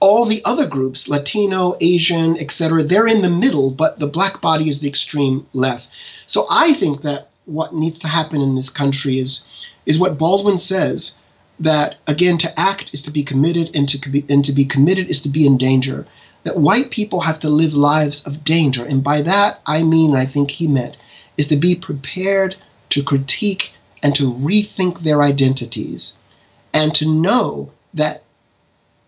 [0.00, 4.68] all the other groups, Latino, Asian, etc., they're in the middle, but the black body
[4.68, 5.86] is the extreme left.
[6.26, 9.42] So I think that what needs to happen in this country is
[9.86, 11.16] is what Baldwin says
[11.58, 15.08] that again to act is to be committed and to be, and to be committed
[15.08, 16.06] is to be in danger.
[16.44, 20.24] That white people have to live lives of danger and by that i mean i
[20.24, 20.96] think he meant
[21.36, 22.56] is to be prepared
[22.90, 23.72] to critique
[24.02, 26.16] and to rethink their identities
[26.72, 28.22] and to know that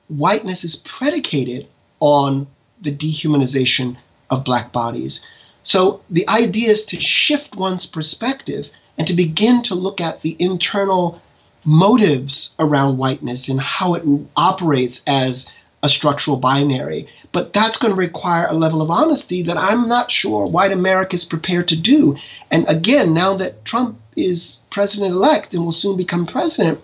[0.09, 1.69] whiteness is predicated
[2.01, 2.47] on
[2.81, 3.97] the dehumanization
[4.29, 5.25] of black bodies
[5.63, 10.37] so the idea is to shift one's perspective and to begin to look at the
[10.39, 11.21] internal
[11.65, 14.03] motives around whiteness and how it
[14.37, 15.51] operates as
[15.83, 17.09] a structural binary.
[17.33, 21.15] But that's going to require a level of honesty that I'm not sure white America
[21.15, 22.17] is prepared to do.
[22.51, 26.81] And again, now that Trump is president elect and will soon become president,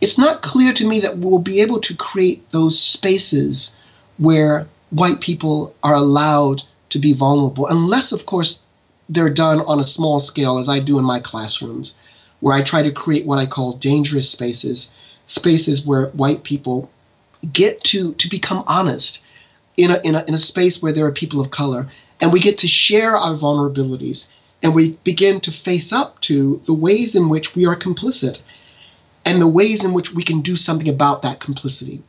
[0.00, 3.76] it's not clear to me that we'll be able to create those spaces
[4.16, 8.62] where white people are allowed to be vulnerable, unless, of course,
[9.08, 11.94] they're done on a small scale, as I do in my classrooms
[12.40, 14.92] where I try to create what I call dangerous spaces,
[15.26, 16.90] spaces where white people
[17.52, 19.20] get to to become honest
[19.76, 22.40] in a, in a, in a space where there are people of color, and we
[22.40, 24.28] get to share our vulnerabilities,
[24.62, 28.40] and we begin to face up to the ways in which we are complicit,
[29.24, 32.02] and the ways in which we can do something about that complicity.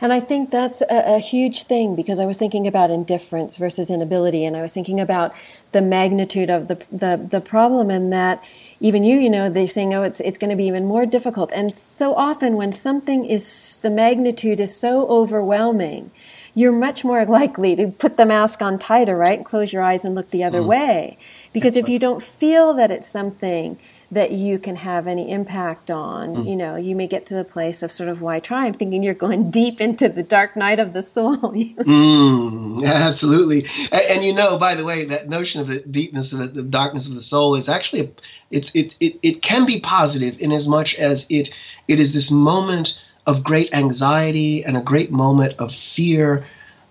[0.00, 3.90] And I think that's a, a, huge thing because I was thinking about indifference versus
[3.90, 5.34] inability, and I was thinking about
[5.72, 8.42] the magnitude of the the, the problem in that
[8.80, 11.50] even you, you know, they're saying, oh, it's, it's going to be even more difficult.
[11.52, 16.12] And so often when something is, the magnitude is so overwhelming,
[16.54, 19.38] you're much more likely to put the mask on tighter, right?
[19.38, 20.66] And close your eyes and look the other mm.
[20.66, 21.18] way.
[21.52, 23.78] Because if you don't feel that it's something
[24.10, 26.36] that you can have any impact on.
[26.36, 26.48] Mm.
[26.48, 28.66] You know, you may get to the place of sort of why try?
[28.66, 31.36] I'm thinking you're going deep into the dark night of the soul.
[31.38, 33.66] mm, absolutely.
[33.92, 36.62] And, and, you know, by the way, that notion of the deepness of the, the
[36.62, 38.10] darkness of the soul is actually a,
[38.50, 41.50] it's it, it it can be positive in as much as it
[41.86, 46.46] it is this moment of great anxiety and a great moment of fear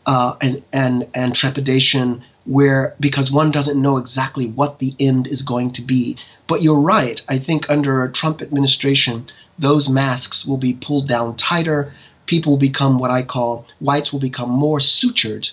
[0.05, 5.41] uh, and and and trepidation where because one doesn't know exactly what the end is
[5.41, 6.18] going to be.
[6.48, 7.22] But you're right.
[7.28, 9.28] I think under a Trump administration,
[9.60, 11.93] those masks will be pulled down tighter.
[12.26, 15.52] People will become what I call whites will become more sutured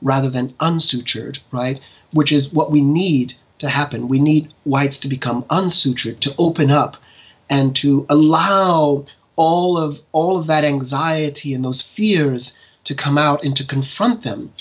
[0.00, 1.80] rather than unsutured, right?
[2.12, 4.08] Which is what we need to happen.
[4.08, 6.96] We need whites to become unsutured, to open up,
[7.50, 13.44] and to allow all of all of that anxiety and those fears to come out
[13.44, 14.52] and to confront them.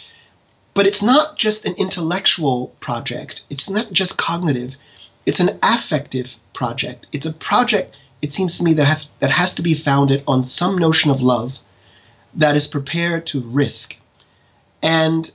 [0.76, 3.44] But it's not just an intellectual project.
[3.50, 4.76] It's not just cognitive.
[5.26, 7.08] It's an affective project.
[7.14, 10.44] It's a project, it seems to me, that, have, that has to be founded on
[10.44, 11.54] some notion of love
[12.36, 13.98] that is prepared to risk.
[14.84, 15.32] And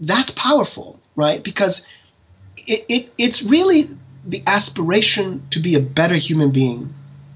[0.00, 1.42] that's powerful, right?
[1.42, 1.86] Because
[2.56, 3.90] it, it, it's really
[4.26, 6.92] the aspiration to be a better human being.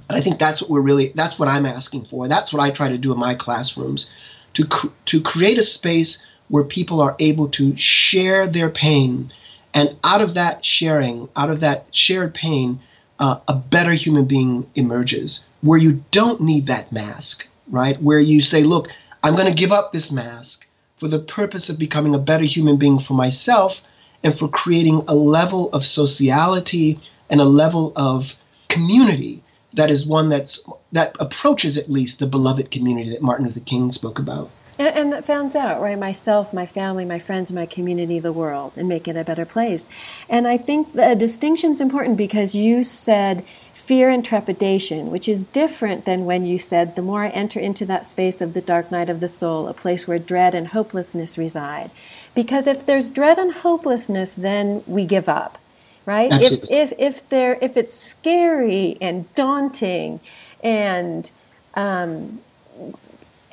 [0.08, 2.26] And I think that's what we're really, that's what I'm asking for.
[2.26, 4.10] That's what I try to do in my classrooms
[4.54, 9.32] to, cr- to create a space where people are able to share their pain.
[9.72, 12.80] And out of that sharing, out of that shared pain,
[13.18, 18.00] uh, a better human being emerges, where you don't need that mask, right?
[18.00, 18.88] Where you say, look,
[19.22, 20.66] I'm going to give up this mask
[20.98, 23.80] for the purpose of becoming a better human being for myself
[24.22, 28.34] and for creating a level of sociality and a level of
[28.68, 29.42] community
[29.74, 33.92] that is one that's that approaches at least the beloved community that Martin Luther King
[33.92, 34.50] spoke about.
[34.78, 35.98] And, and that founds out, right?
[35.98, 39.88] Myself, my family, my friends, my community, the world, and make it a better place.
[40.28, 45.46] And I think the distinction is important because you said fear and trepidation, which is
[45.46, 48.90] different than when you said, the more I enter into that space of the dark
[48.90, 51.90] night of the soul, a place where dread and hopelessness reside.
[52.34, 55.58] Because if there's dread and hopelessness, then we give up,
[56.06, 56.32] right?
[56.32, 56.76] Absolutely.
[56.76, 60.20] If, if, if, there, if it's scary and daunting
[60.62, 61.30] and
[61.74, 62.40] um,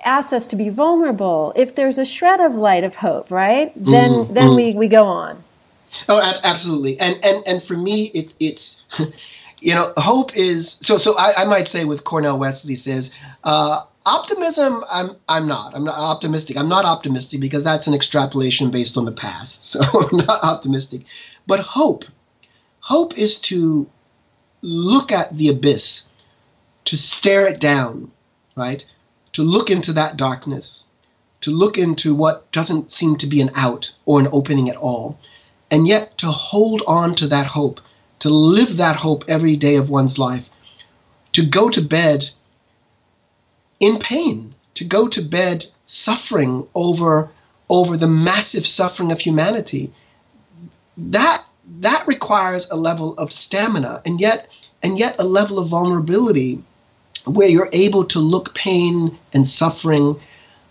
[0.05, 3.73] asks us to be vulnerable, if there's a shred of light of hope, right?
[3.75, 4.33] Then Mm-hmm.
[4.33, 5.43] then we, we go on.
[6.09, 6.99] Oh, ab- absolutely.
[6.99, 8.83] And and and for me, it, it's
[9.61, 10.97] you know, hope is so.
[10.97, 13.11] So I, I might say with Cornel West, he says,
[13.43, 14.83] uh, optimism.
[14.89, 15.75] I'm I'm not.
[15.75, 16.57] I'm not optimistic.
[16.57, 19.63] I'm not optimistic because that's an extrapolation based on the past.
[19.73, 21.03] So I'm not optimistic.
[21.47, 22.05] But hope,
[22.79, 23.89] hope is to
[24.61, 26.03] look at the abyss,
[26.85, 28.11] to stare it down,
[28.55, 28.85] right?
[29.33, 30.85] To look into that darkness,
[31.41, 35.17] to look into what doesn't seem to be an out or an opening at all
[35.71, 37.79] and yet to hold on to that hope,
[38.19, 40.45] to live that hope every day of one's life,
[41.31, 42.29] to go to bed
[43.79, 47.31] in pain, to go to bed suffering over
[47.69, 49.93] over the massive suffering of humanity.
[50.97, 51.45] That
[51.79, 54.49] that requires a level of stamina and yet
[54.83, 56.61] and yet a level of vulnerability
[57.25, 60.19] where you're able to look pain and suffering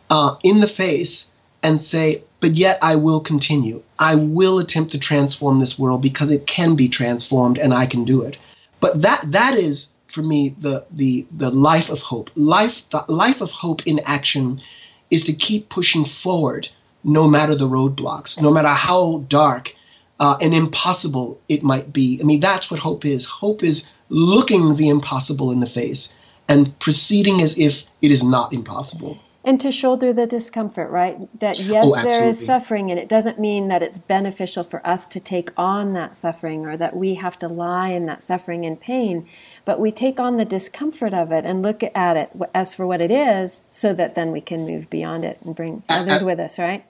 [0.09, 1.27] uh, in the face
[1.63, 3.83] and say, but yet I will continue.
[3.99, 8.05] I will attempt to transform this world because it can be transformed and I can
[8.05, 8.37] do it.
[8.81, 12.31] But that that is for me the the the life of hope.
[12.35, 14.63] Life the life of hope in action
[15.11, 16.69] is to keep pushing forward
[17.05, 19.75] no matter the roadblocks, no matter how dark
[20.19, 22.19] uh, and impossible it might be.
[22.21, 23.25] I mean, that's what hope is.
[23.25, 26.13] Hope is looking the impossible in the face
[26.51, 29.19] and proceeding as if it is not impossible.
[29.43, 31.17] And to shoulder the discomfort, right?
[31.41, 34.87] That oh, yes, Oh, there is suffering, and it doesn't mean that it's beneficial for
[34.87, 38.67] us to take on that suffering or that we have to lie in that suffering
[38.67, 39.27] and pain,
[39.65, 43.01] but we take on the discomfort of it and look at it as for what
[43.01, 46.59] it is so that then we can move beyond it and bring others with us,
[46.59, 46.85] right?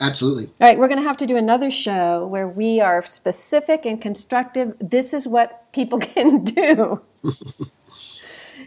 [0.00, 0.44] Absolutely.
[0.60, 4.00] All right, we're going to have to do another show where we are specific and
[4.00, 4.76] constructive.
[4.78, 7.02] This is what people can do.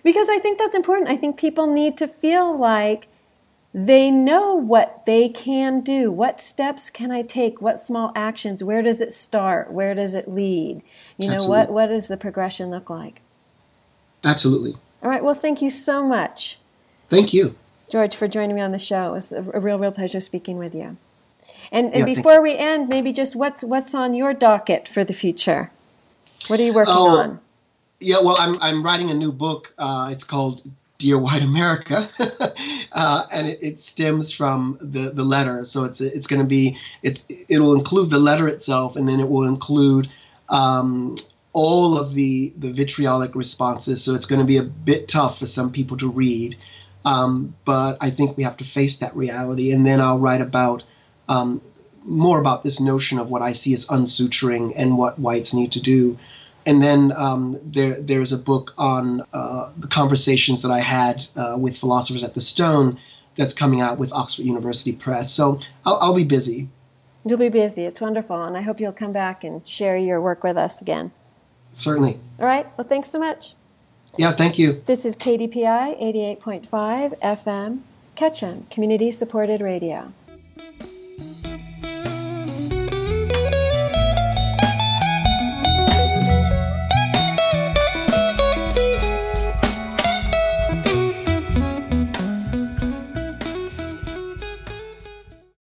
[0.04, 1.10] because I think that's important.
[1.10, 3.08] I think people need to feel like
[3.74, 6.12] they know what they can do.
[6.12, 7.62] What steps can I take?
[7.62, 8.64] What small actions?
[8.64, 9.72] Where does it start?
[9.72, 10.82] Where does it lead?
[11.18, 11.74] You know, what, Absolutely.
[11.74, 13.22] what does the progression look like?
[14.26, 14.76] Absolutely.
[15.02, 16.60] All right, well, thank you so much,
[17.10, 17.56] Thank you.
[17.90, 19.10] George, for joining me on the show.
[19.10, 20.98] It was a real, real pleasure speaking with you.
[21.72, 25.14] And, and Yeah, before we end, maybe just what's what's on your docket for the
[25.14, 25.72] future?
[26.48, 27.40] What are you working Oh, on?
[28.02, 29.74] Yeah, well, I'm I'm writing a new book.
[29.78, 30.64] Uh, it's called
[30.98, 32.10] Dear White America,
[32.92, 35.64] uh, and it, it stems from the the letter.
[35.66, 39.30] So it's it's going to be it's it'll include the letter itself, and then it
[39.30, 40.10] will include
[40.50, 41.16] um,
[41.54, 44.04] all of the the vitriolic responses.
[44.04, 46.58] So it's going to be a bit tough for some people to read,
[47.06, 49.72] um, but I think we have to face that reality.
[49.74, 50.84] And then I'll write about
[51.30, 51.62] um,
[52.04, 55.82] more about this notion of what I see as unsuturing and what whites need to
[55.82, 56.18] do.
[56.66, 61.56] And then um, there, there's a book on uh, the conversations that I had uh,
[61.58, 63.00] with philosophers at the Stone
[63.36, 65.32] that's coming out with Oxford University Press.
[65.32, 66.70] So I'll, I'll be busy.
[67.26, 67.84] You'll be busy.
[67.84, 71.12] It's wonderful, and I hope you'll come back and share your work with us again.
[71.74, 72.20] Certainly.
[72.40, 72.68] All right.
[72.78, 73.54] Well, thanks so much.
[74.18, 74.84] Yeah, thank you.
[74.88, 77.80] This is KDPI 88.5 FM,
[78.16, 80.12] Ketchum, community supported radio.